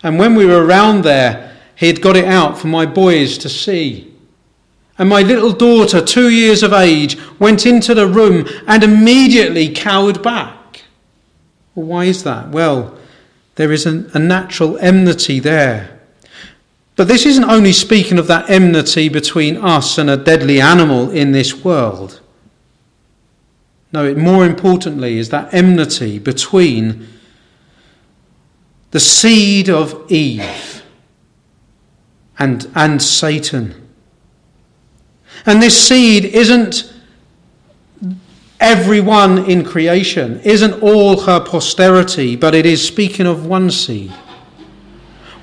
And 0.04 0.20
when 0.20 0.36
we 0.36 0.46
were 0.46 0.64
around 0.64 1.02
there, 1.02 1.48
he 1.78 1.86
had 1.86 2.02
got 2.02 2.16
it 2.16 2.24
out 2.24 2.58
for 2.58 2.66
my 2.66 2.84
boys 2.84 3.38
to 3.38 3.48
see. 3.48 4.12
And 4.98 5.08
my 5.08 5.22
little 5.22 5.52
daughter, 5.52 6.04
two 6.04 6.28
years 6.28 6.64
of 6.64 6.72
age, 6.72 7.16
went 7.38 7.66
into 7.66 7.94
the 7.94 8.08
room 8.08 8.48
and 8.66 8.82
immediately 8.82 9.72
cowered 9.72 10.20
back. 10.20 10.82
Well, 11.76 11.86
why 11.86 12.06
is 12.06 12.24
that? 12.24 12.48
Well, 12.48 12.98
there 13.54 13.70
is 13.70 13.86
a, 13.86 14.10
a 14.12 14.18
natural 14.18 14.76
enmity 14.78 15.38
there. 15.38 16.00
But 16.96 17.06
this 17.06 17.24
isn't 17.24 17.44
only 17.44 17.72
speaking 17.72 18.18
of 18.18 18.26
that 18.26 18.50
enmity 18.50 19.08
between 19.08 19.56
us 19.56 19.98
and 19.98 20.10
a 20.10 20.16
deadly 20.16 20.60
animal 20.60 21.12
in 21.12 21.30
this 21.30 21.64
world. 21.64 22.20
No, 23.92 24.04
it 24.04 24.18
more 24.18 24.44
importantly 24.44 25.18
is 25.18 25.28
that 25.28 25.54
enmity 25.54 26.18
between 26.18 27.06
the 28.90 28.98
seed 28.98 29.70
of 29.70 30.10
Eve 30.10 30.77
and, 32.38 32.70
and 32.74 33.02
Satan. 33.02 33.88
And 35.46 35.62
this 35.62 35.76
seed 35.76 36.24
isn't 36.24 36.92
everyone 38.60 39.44
in 39.50 39.64
creation, 39.64 40.40
isn't 40.40 40.82
all 40.82 41.20
her 41.20 41.40
posterity, 41.40 42.36
but 42.36 42.54
it 42.54 42.66
is 42.66 42.86
speaking 42.86 43.26
of 43.26 43.46
one 43.46 43.70
seed. 43.70 44.10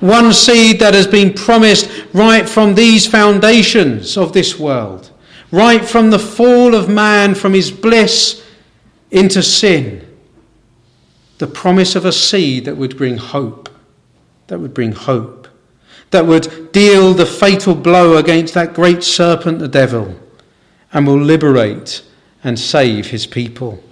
One 0.00 0.32
seed 0.32 0.80
that 0.80 0.94
has 0.94 1.06
been 1.06 1.32
promised 1.32 1.90
right 2.12 2.48
from 2.48 2.74
these 2.74 3.06
foundations 3.06 4.16
of 4.16 4.32
this 4.32 4.58
world, 4.58 5.10
right 5.50 5.84
from 5.84 6.10
the 6.10 6.18
fall 6.18 6.74
of 6.74 6.88
man, 6.88 7.34
from 7.34 7.54
his 7.54 7.70
bliss 7.70 8.46
into 9.10 9.42
sin. 9.42 10.02
The 11.38 11.46
promise 11.46 11.96
of 11.96 12.04
a 12.04 12.12
seed 12.12 12.66
that 12.66 12.76
would 12.76 12.96
bring 12.96 13.16
hope, 13.16 13.70
that 14.48 14.58
would 14.58 14.74
bring 14.74 14.92
hope 14.92 15.35
that 16.16 16.26
would 16.26 16.72
deal 16.72 17.12
the 17.12 17.26
fatal 17.26 17.74
blow 17.74 18.16
against 18.16 18.54
that 18.54 18.72
great 18.72 19.04
serpent, 19.04 19.58
the 19.58 19.68
devil, 19.68 20.18
and 20.94 21.06
will 21.06 21.20
liberate 21.20 22.02
and 22.42 22.58
save 22.58 23.08
his 23.08 23.26
people. 23.26 23.84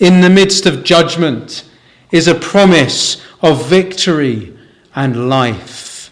In 0.00 0.22
the 0.22 0.28
midst 0.28 0.66
of 0.66 0.82
judgment 0.82 1.70
is 2.10 2.26
a 2.26 2.34
promise 2.34 3.24
of 3.42 3.68
victory 3.68 4.58
and 4.96 5.28
life. 5.28 6.10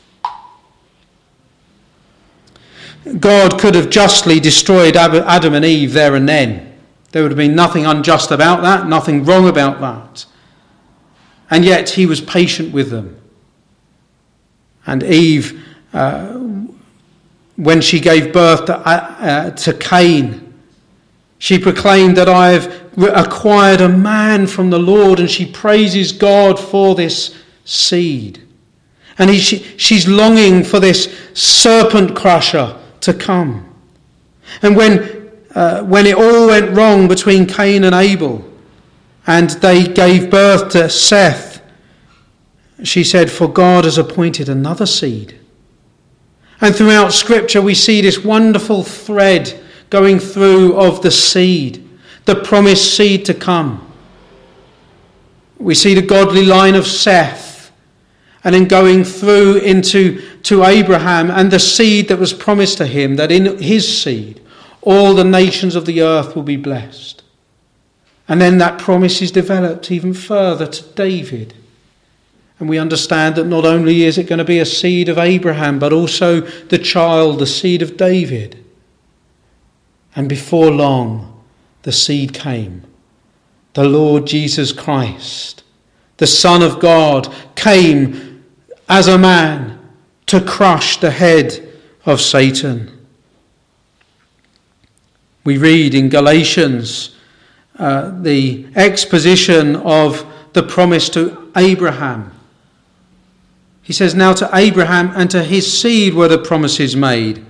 God 3.18 3.58
could 3.58 3.74
have 3.74 3.90
justly 3.90 4.38
destroyed 4.38 4.96
Adam 4.96 5.54
and 5.54 5.64
Eve 5.64 5.94
there 5.94 6.14
and 6.14 6.28
then. 6.28 6.78
There 7.10 7.22
would 7.22 7.32
have 7.32 7.38
been 7.38 7.56
nothing 7.56 7.86
unjust 7.86 8.30
about 8.30 8.62
that, 8.62 8.86
nothing 8.86 9.24
wrong 9.24 9.48
about 9.48 9.80
that. 9.80 10.26
And 11.50 11.64
yet 11.64 11.90
he 11.90 12.06
was 12.06 12.20
patient 12.20 12.72
with 12.72 12.90
them 12.90 13.21
and 14.86 15.02
Eve, 15.02 15.64
uh, 15.92 16.38
when 17.56 17.80
she 17.80 18.00
gave 18.00 18.32
birth 18.32 18.64
to, 18.66 18.76
uh, 18.76 19.50
to 19.50 19.74
Cain, 19.74 20.54
she 21.38 21.58
proclaimed 21.58 22.16
that 22.16 22.28
I 22.28 22.50
have 22.50 22.92
acquired 22.96 23.80
a 23.80 23.88
man 23.88 24.46
from 24.46 24.70
the 24.70 24.78
Lord, 24.78 25.18
and 25.18 25.30
she 25.30 25.44
praises 25.44 26.12
God 26.12 26.58
for 26.58 26.94
this 26.94 27.36
seed. 27.64 28.40
And 29.18 29.28
he, 29.28 29.38
she, 29.38 29.58
she's 29.76 30.08
longing 30.08 30.64
for 30.64 30.80
this 30.80 31.12
serpent 31.34 32.16
crusher 32.16 32.78
to 33.00 33.12
come. 33.12 33.68
And 34.62 34.76
when, 34.76 35.30
uh, 35.54 35.82
when 35.82 36.06
it 36.06 36.16
all 36.16 36.46
went 36.46 36.76
wrong 36.76 37.08
between 37.08 37.46
Cain 37.46 37.84
and 37.84 37.94
Abel, 37.94 38.44
and 39.26 39.50
they 39.50 39.84
gave 39.84 40.30
birth 40.30 40.70
to 40.70 40.88
Seth, 40.88 41.51
she 42.82 43.04
said, 43.04 43.30
For 43.30 43.48
God 43.48 43.84
has 43.84 43.98
appointed 43.98 44.48
another 44.48 44.86
seed. 44.86 45.38
And 46.60 46.74
throughout 46.74 47.12
Scripture, 47.12 47.60
we 47.60 47.74
see 47.74 48.00
this 48.00 48.24
wonderful 48.24 48.84
thread 48.84 49.60
going 49.90 50.18
through 50.18 50.76
of 50.76 51.02
the 51.02 51.10
seed, 51.10 51.88
the 52.24 52.36
promised 52.36 52.96
seed 52.96 53.24
to 53.26 53.34
come. 53.34 53.92
We 55.58 55.74
see 55.74 55.94
the 55.94 56.02
godly 56.02 56.44
line 56.44 56.74
of 56.74 56.86
Seth, 56.86 57.72
and 58.44 58.54
then 58.54 58.66
going 58.66 59.04
through 59.04 59.56
into 59.56 60.20
to 60.42 60.64
Abraham 60.64 61.30
and 61.30 61.50
the 61.50 61.58
seed 61.60 62.08
that 62.08 62.18
was 62.18 62.32
promised 62.32 62.78
to 62.78 62.86
him, 62.86 63.16
that 63.16 63.30
in 63.30 63.58
his 63.58 64.02
seed 64.02 64.40
all 64.80 65.14
the 65.14 65.24
nations 65.24 65.76
of 65.76 65.86
the 65.86 66.02
earth 66.02 66.34
will 66.34 66.42
be 66.42 66.56
blessed. 66.56 67.22
And 68.28 68.40
then 68.40 68.58
that 68.58 68.80
promise 68.80 69.22
is 69.22 69.30
developed 69.30 69.90
even 69.90 70.14
further 70.14 70.66
to 70.66 70.82
David 70.94 71.54
and 72.62 72.68
we 72.68 72.78
understand 72.78 73.34
that 73.34 73.48
not 73.48 73.64
only 73.64 74.04
is 74.04 74.18
it 74.18 74.28
going 74.28 74.38
to 74.38 74.44
be 74.44 74.60
a 74.60 74.64
seed 74.64 75.08
of 75.08 75.18
Abraham, 75.18 75.80
but 75.80 75.92
also 75.92 76.42
the 76.42 76.78
child, 76.78 77.40
the 77.40 77.44
seed 77.44 77.82
of 77.82 77.96
David. 77.96 78.64
And 80.14 80.28
before 80.28 80.70
long, 80.70 81.42
the 81.82 81.90
seed 81.90 82.32
came. 82.32 82.84
The 83.74 83.82
Lord 83.82 84.28
Jesus 84.28 84.70
Christ, 84.70 85.64
the 86.18 86.26
Son 86.28 86.62
of 86.62 86.78
God, 86.78 87.34
came 87.56 88.44
as 88.88 89.08
a 89.08 89.18
man 89.18 89.80
to 90.26 90.40
crush 90.40 90.98
the 90.98 91.10
head 91.10 91.68
of 92.06 92.20
Satan. 92.20 93.08
We 95.42 95.58
read 95.58 95.96
in 95.96 96.10
Galatians 96.10 97.16
uh, 97.76 98.22
the 98.22 98.68
exposition 98.76 99.74
of 99.74 100.24
the 100.52 100.62
promise 100.62 101.08
to 101.08 101.50
Abraham 101.56 102.38
he 103.82 103.92
says, 103.92 104.14
Now 104.14 104.32
to 104.34 104.48
Abraham 104.54 105.12
and 105.14 105.30
to 105.30 105.42
his 105.42 105.80
seed 105.80 106.14
were 106.14 106.28
the 106.28 106.38
promises 106.38 106.96
made. 106.96 107.44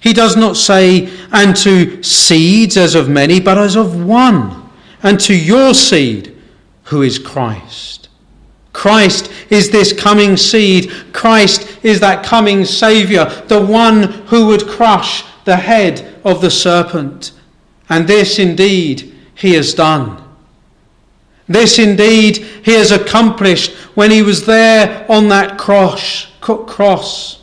He 0.00 0.12
does 0.12 0.36
not 0.36 0.56
say, 0.56 1.08
and 1.32 1.54
to 1.56 2.02
seeds 2.02 2.76
as 2.76 2.94
of 2.94 3.08
many, 3.08 3.40
but 3.40 3.58
as 3.58 3.76
of 3.76 4.04
one, 4.04 4.70
and 5.02 5.20
to 5.20 5.34
your 5.34 5.74
seed, 5.74 6.36
who 6.84 7.02
is 7.02 7.18
Christ. 7.18 8.08
Christ 8.72 9.30
is 9.50 9.70
this 9.70 9.92
coming 9.92 10.36
seed. 10.36 10.90
Christ 11.12 11.78
is 11.82 12.00
that 12.00 12.24
coming 12.24 12.64
Saviour, 12.64 13.26
the 13.46 13.64
one 13.64 14.02
who 14.26 14.46
would 14.46 14.66
crush 14.66 15.24
the 15.44 15.56
head 15.56 16.20
of 16.24 16.40
the 16.40 16.50
serpent. 16.50 17.32
And 17.88 18.06
this 18.06 18.38
indeed 18.38 19.14
he 19.34 19.54
has 19.54 19.74
done. 19.74 20.23
This 21.46 21.78
indeed 21.78 22.38
he 22.38 22.72
has 22.72 22.90
accomplished 22.90 23.72
when 23.94 24.10
he 24.10 24.22
was 24.22 24.46
there 24.46 25.06
on 25.10 25.28
that 25.28 25.58
cross, 25.58 26.26
cross 26.40 27.42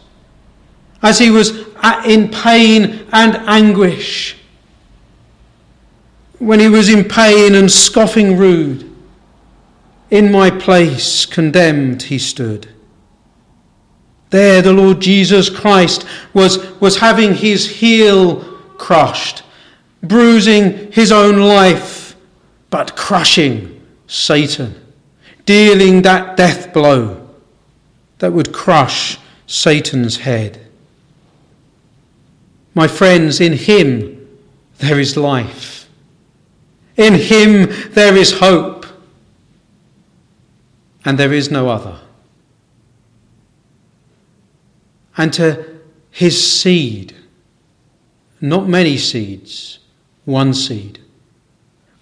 as 1.03 1.19
he 1.19 1.29
was 1.29 1.65
in 2.05 2.29
pain 2.29 3.07
and 3.11 3.35
anguish, 3.47 4.37
when 6.39 6.59
he 6.59 6.69
was 6.69 6.89
in 6.89 7.03
pain 7.03 7.55
and 7.55 7.71
scoffing 7.71 8.37
rude. 8.37 8.87
In 10.09 10.31
my 10.31 10.49
place, 10.49 11.25
condemned, 11.25 12.03
he 12.03 12.19
stood. 12.19 12.67
There, 14.29 14.61
the 14.61 14.73
Lord 14.73 14.99
Jesus 14.99 15.49
Christ 15.49 16.05
was, 16.33 16.79
was 16.81 16.97
having 16.97 17.33
his 17.33 17.67
heel 17.69 18.43
crushed, 18.77 19.43
bruising 20.03 20.91
his 20.91 21.11
own 21.11 21.39
life, 21.39 22.15
but 22.69 22.95
crushing 22.95 23.80
Satan, 24.11 24.75
dealing 25.45 26.01
that 26.01 26.35
death 26.35 26.73
blow 26.73 27.29
that 28.17 28.33
would 28.33 28.51
crush 28.51 29.17
Satan's 29.47 30.17
head. 30.17 30.59
My 32.75 32.89
friends, 32.89 33.39
in 33.39 33.53
him 33.53 34.27
there 34.79 34.99
is 34.99 35.15
life. 35.15 35.87
In 36.97 37.13
him 37.13 37.69
there 37.91 38.17
is 38.17 38.33
hope. 38.33 38.85
And 41.05 41.17
there 41.17 41.31
is 41.31 41.49
no 41.49 41.69
other. 41.69 41.97
And 45.15 45.31
to 45.35 45.79
his 46.09 46.51
seed, 46.51 47.15
not 48.41 48.67
many 48.67 48.97
seeds, 48.97 49.79
one 50.25 50.53
seed. 50.53 50.99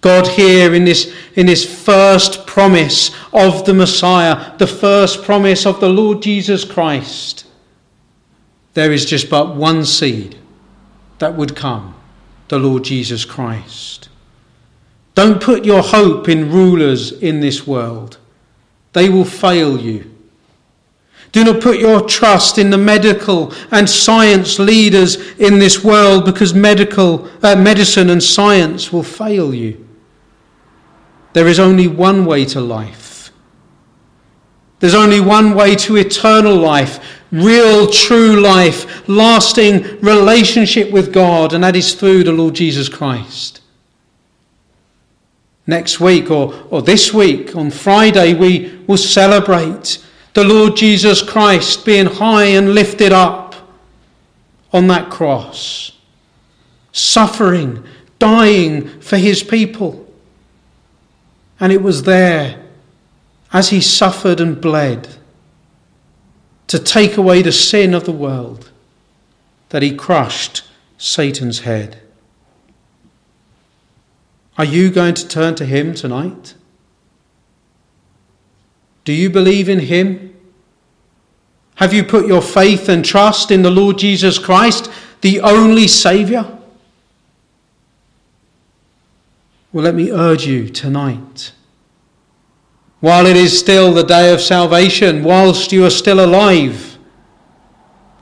God 0.01 0.27
here 0.27 0.73
in 0.73 0.85
this, 0.85 1.13
in 1.35 1.45
this 1.45 1.83
first 1.83 2.47
promise 2.47 3.11
of 3.33 3.65
the 3.65 3.73
Messiah, 3.73 4.57
the 4.57 4.67
first 4.67 5.23
promise 5.23 5.65
of 5.65 5.79
the 5.81 5.89
Lord 5.89 6.21
Jesus 6.21 6.63
Christ, 6.63 7.45
there 8.75 8.93
is 8.93 9.05
just 9.05 9.29
but 9.29 9.55
one 9.55 9.83
seed 9.83 10.37
that 11.17 11.35
would 11.35 11.55
come, 11.55 11.95
the 12.47 12.59
Lord 12.59 12.85
Jesus 12.85 13.25
Christ. 13.25 14.07
Don't 15.15 15.41
put 15.41 15.65
your 15.65 15.81
hope 15.81 16.29
in 16.29 16.49
rulers 16.49 17.11
in 17.11 17.41
this 17.41 17.67
world. 17.67 18.19
They 18.93 19.09
will 19.09 19.25
fail 19.25 19.77
you. 19.77 20.15
Do 21.33 21.43
not 21.43 21.61
put 21.61 21.77
your 21.77 22.07
trust 22.07 22.57
in 22.57 22.69
the 22.69 22.77
medical 22.77 23.53
and 23.71 23.87
science 23.87 24.57
leaders 24.57 25.17
in 25.37 25.59
this 25.59 25.83
world 25.83 26.23
because 26.23 26.53
medical, 26.53 27.29
uh, 27.43 27.55
medicine 27.57 28.09
and 28.09 28.23
science 28.23 28.93
will 28.93 29.03
fail 29.03 29.53
you. 29.53 29.88
There 31.33 31.47
is 31.47 31.59
only 31.59 31.87
one 31.87 32.25
way 32.25 32.45
to 32.45 32.59
life. 32.59 33.31
There's 34.79 34.95
only 34.95 35.19
one 35.19 35.55
way 35.55 35.75
to 35.75 35.97
eternal 35.97 36.55
life, 36.55 37.21
real, 37.31 37.89
true 37.89 38.39
life, 38.39 39.07
lasting 39.07 39.99
relationship 39.99 40.91
with 40.91 41.13
God, 41.13 41.53
and 41.53 41.63
that 41.63 41.75
is 41.75 41.93
through 41.93 42.23
the 42.23 42.31
Lord 42.31 42.55
Jesus 42.55 42.87
Christ. 42.87 43.61
Next 45.67 45.99
week 45.99 46.31
or, 46.31 46.53
or 46.71 46.81
this 46.81 47.13
week, 47.13 47.55
on 47.55 47.69
Friday, 47.69 48.33
we 48.33 48.83
will 48.87 48.97
celebrate 48.97 50.03
the 50.33 50.43
Lord 50.43 50.75
Jesus 50.75 51.21
Christ 51.21 51.85
being 51.85 52.05
high 52.05 52.45
and 52.45 52.73
lifted 52.73 53.11
up 53.11 53.53
on 54.71 54.87
that 54.87 55.11
cross, 55.11 55.91
suffering, 56.91 57.83
dying 58.17 58.87
for 59.01 59.17
his 59.17 59.43
people. 59.43 60.08
And 61.59 61.71
it 61.71 61.81
was 61.81 62.03
there, 62.03 62.63
as 63.51 63.69
he 63.69 63.81
suffered 63.81 64.39
and 64.39 64.59
bled, 64.59 65.09
to 66.67 66.79
take 66.79 67.17
away 67.17 67.41
the 67.41 67.51
sin 67.51 67.93
of 67.93 68.05
the 68.05 68.11
world, 68.11 68.71
that 69.69 69.81
he 69.81 69.95
crushed 69.95 70.63
Satan's 70.97 71.61
head. 71.61 71.99
Are 74.57 74.65
you 74.65 74.91
going 74.91 75.13
to 75.15 75.27
turn 75.27 75.55
to 75.55 75.65
him 75.65 75.93
tonight? 75.93 76.53
Do 79.05 79.13
you 79.13 79.29
believe 79.29 79.69
in 79.69 79.79
him? 79.79 80.35
Have 81.75 81.93
you 81.93 82.03
put 82.03 82.27
your 82.27 82.41
faith 82.41 82.89
and 82.89 83.03
trust 83.03 83.51
in 83.51 83.61
the 83.61 83.71
Lord 83.71 83.97
Jesus 83.97 84.37
Christ, 84.37 84.91
the 85.21 85.39
only 85.39 85.87
Saviour? 85.87 86.58
Well, 89.71 89.83
let 89.83 89.95
me 89.95 90.11
urge 90.11 90.45
you 90.45 90.69
tonight. 90.69 91.53
While 92.99 93.25
it 93.25 93.37
is 93.37 93.57
still 93.57 93.93
the 93.93 94.03
day 94.03 94.33
of 94.33 94.41
salvation, 94.41 95.23
whilst 95.23 95.71
you 95.71 95.85
are 95.85 95.91
still 95.91 96.23
alive, 96.23 96.97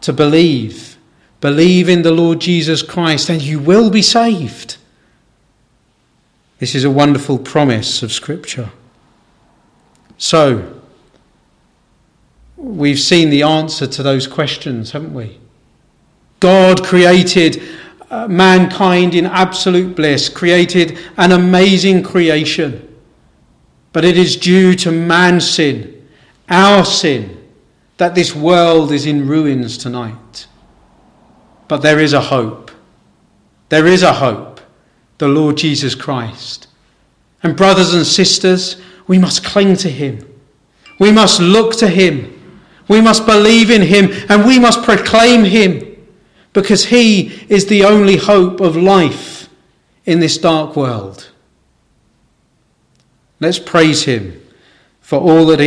to 0.01 0.13
believe. 0.13 0.97
Believe 1.41 1.89
in 1.89 2.01
the 2.01 2.11
Lord 2.11 2.41
Jesus 2.41 2.81
Christ 2.81 3.29
and 3.29 3.41
you 3.41 3.59
will 3.59 3.89
be 3.89 4.01
saved. 4.01 4.77
This 6.59 6.73
is 6.73 6.83
a 6.83 6.91
wonderful 6.91 7.37
promise 7.37 8.01
of 8.01 8.11
Scripture. 8.11 8.71
So, 10.17 10.81
we've 12.55 12.99
seen 12.99 13.29
the 13.29 13.43
answer 13.43 13.85
to 13.85 14.01
those 14.01 14.27
questions, 14.27 14.91
haven't 14.91 15.13
we? 15.13 15.39
God 16.39 16.83
created 16.83 17.61
uh, 18.09 18.27
mankind 18.27 19.15
in 19.15 19.25
absolute 19.25 19.95
bliss, 19.95 20.29
created 20.29 20.97
an 21.17 21.31
amazing 21.31 22.03
creation. 22.03 22.83
But 23.93 24.05
it 24.05 24.17
is 24.17 24.35
due 24.35 24.75
to 24.75 24.91
man's 24.91 25.49
sin, 25.49 26.07
our 26.49 26.85
sin, 26.85 27.33
that 27.97 28.15
this 28.15 28.35
world 28.35 28.91
is 28.91 29.05
in 29.05 29.27
ruins 29.27 29.77
tonight. 29.77 30.47
But 31.67 31.81
there 31.81 31.99
is 31.99 32.13
a 32.13 32.21
hope. 32.21 32.71
There 33.69 33.87
is 33.87 34.03
a 34.03 34.13
hope. 34.13 34.61
The 35.17 35.27
Lord 35.27 35.57
Jesus 35.57 35.95
Christ. 35.95 36.67
And 37.43 37.57
brothers 37.57 37.93
and 37.93 38.05
sisters, 38.05 38.79
we 39.07 39.17
must 39.17 39.43
cling 39.43 39.75
to 39.77 39.89
him. 39.89 40.25
We 40.99 41.11
must 41.11 41.39
look 41.39 41.75
to 41.77 41.87
him. 41.87 42.33
We 42.87 43.01
must 43.01 43.25
believe 43.25 43.69
in 43.69 43.81
him 43.81 44.11
and 44.29 44.45
we 44.45 44.59
must 44.59 44.83
proclaim 44.83 45.43
him 45.43 45.86
because 46.57 46.85
he 46.85 47.27
is 47.49 47.67
the 47.67 47.83
only 47.83 48.17
hope 48.17 48.61
of 48.61 48.75
life 48.75 49.47
in 50.07 50.19
this 50.19 50.39
dark 50.39 50.75
world. 50.75 51.29
Let's 53.39 53.59
praise 53.59 54.05
him 54.05 54.41
for 54.99 55.19
all 55.19 55.45
that 55.45 55.59
he 55.59 55.65